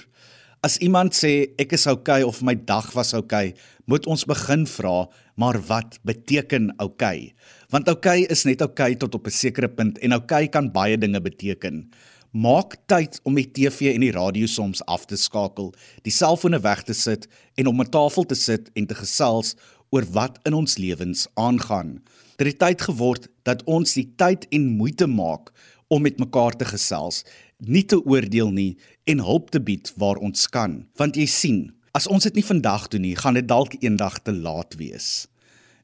As 0.62 0.78
iemand 0.78 1.15
sê 1.15 1.50
ek 1.58 1.74
is 1.74 1.88
okay, 1.88 2.21
of 2.21 2.41
my 2.41 2.54
dag 2.54 2.91
was 2.93 3.13
okay, 3.13 3.56
moet 3.86 4.06
ons 4.06 4.26
begin 4.26 4.67
vra, 4.67 5.10
maar 5.36 5.58
wat 5.67 5.98
beteken? 6.04 6.74
Okay? 6.78 7.34
Want 7.69 7.89
okay 7.89 8.28
is 8.30 8.45
net 8.45 8.62
okay 8.62 8.95
tot 8.95 9.15
op 9.15 9.26
'n 9.26 9.32
sekere 9.32 9.67
punt 9.67 9.98
en 9.98 10.13
okay 10.13 10.48
kan 10.48 10.71
baie 10.71 10.98
dinge 10.98 11.21
beteken. 11.21 11.89
Maak 12.32 12.78
tyd 12.86 13.19
om 13.24 13.34
die 13.36 13.52
TV 13.52 13.93
en 13.95 14.02
die 14.02 14.12
radio 14.12 14.45
soms 14.45 14.86
af 14.86 15.06
te 15.06 15.15
skakel, 15.15 15.74
die 16.04 16.13
selfone 16.13 16.60
weg 16.60 16.84
te 16.84 16.93
sit 16.93 17.28
en 17.56 17.67
om 17.67 17.82
'n 17.82 17.89
tafel 17.89 18.24
te 18.24 18.36
sit 18.36 18.69
en 18.76 18.86
te 18.86 18.95
gesels 18.95 19.56
oor 19.89 20.06
wat 20.12 20.39
in 20.43 20.54
ons 20.54 20.78
lewens 20.78 21.28
aangaan. 21.34 22.02
Dit 22.36 22.48
het 22.48 22.60
tyd 22.60 22.82
geword 22.88 23.30
dat 23.48 23.63
ons 23.63 23.93
die 23.95 24.10
tyd 24.19 24.43
en 24.52 24.67
moeite 24.78 25.08
maak 25.08 25.54
om 25.88 26.02
met 26.04 26.19
mekaar 26.19 26.56
te 26.58 26.67
gesels, 26.67 27.24
nie 27.60 27.86
te 27.88 28.02
oordeel 28.04 28.52
nie 28.52 28.76
en 29.08 29.24
hulp 29.24 29.52
te 29.54 29.62
bied 29.62 29.93
waar 30.02 30.19
ons 30.19 30.50
kan. 30.52 30.84
Want 31.00 31.15
jy 31.15 31.28
sien, 31.32 31.62
as 31.95 32.10
ons 32.12 32.28
dit 32.28 32.36
nie 32.36 32.43
vandag 32.43 32.89
doen 32.91 33.06
nie, 33.06 33.15
gaan 33.15 33.38
dit 33.39 33.48
dalk 33.48 33.78
eendag 33.80 34.19
te 34.26 34.34
laat 34.36 34.76
wees. 34.82 35.28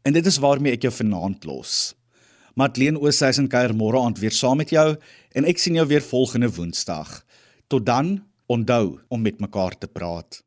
En 0.03 0.13
dit 0.17 0.25
is 0.25 0.41
waarmee 0.41 0.75
ek 0.75 0.89
jou 0.89 0.93
vanaand 0.97 1.45
los. 1.47 1.93
Matleen 2.59 2.99
Ooshuizen 2.99 3.47
kuier 3.47 3.71
môre 3.77 4.01
aand 4.01 4.19
weer 4.19 4.35
saam 4.35 4.59
met 4.59 4.73
jou 4.75 4.89
en 5.37 5.47
ek 5.47 5.61
sien 5.61 5.77
jou 5.79 5.87
weer 5.87 6.03
volgende 6.03 6.51
Woensdag. 6.51 7.21
Tot 7.71 7.85
dan, 7.87 8.17
onthou 8.51 8.99
om 9.07 9.21
met 9.23 9.39
mekaar 9.39 9.77
te 9.79 9.87
praat. 9.87 10.41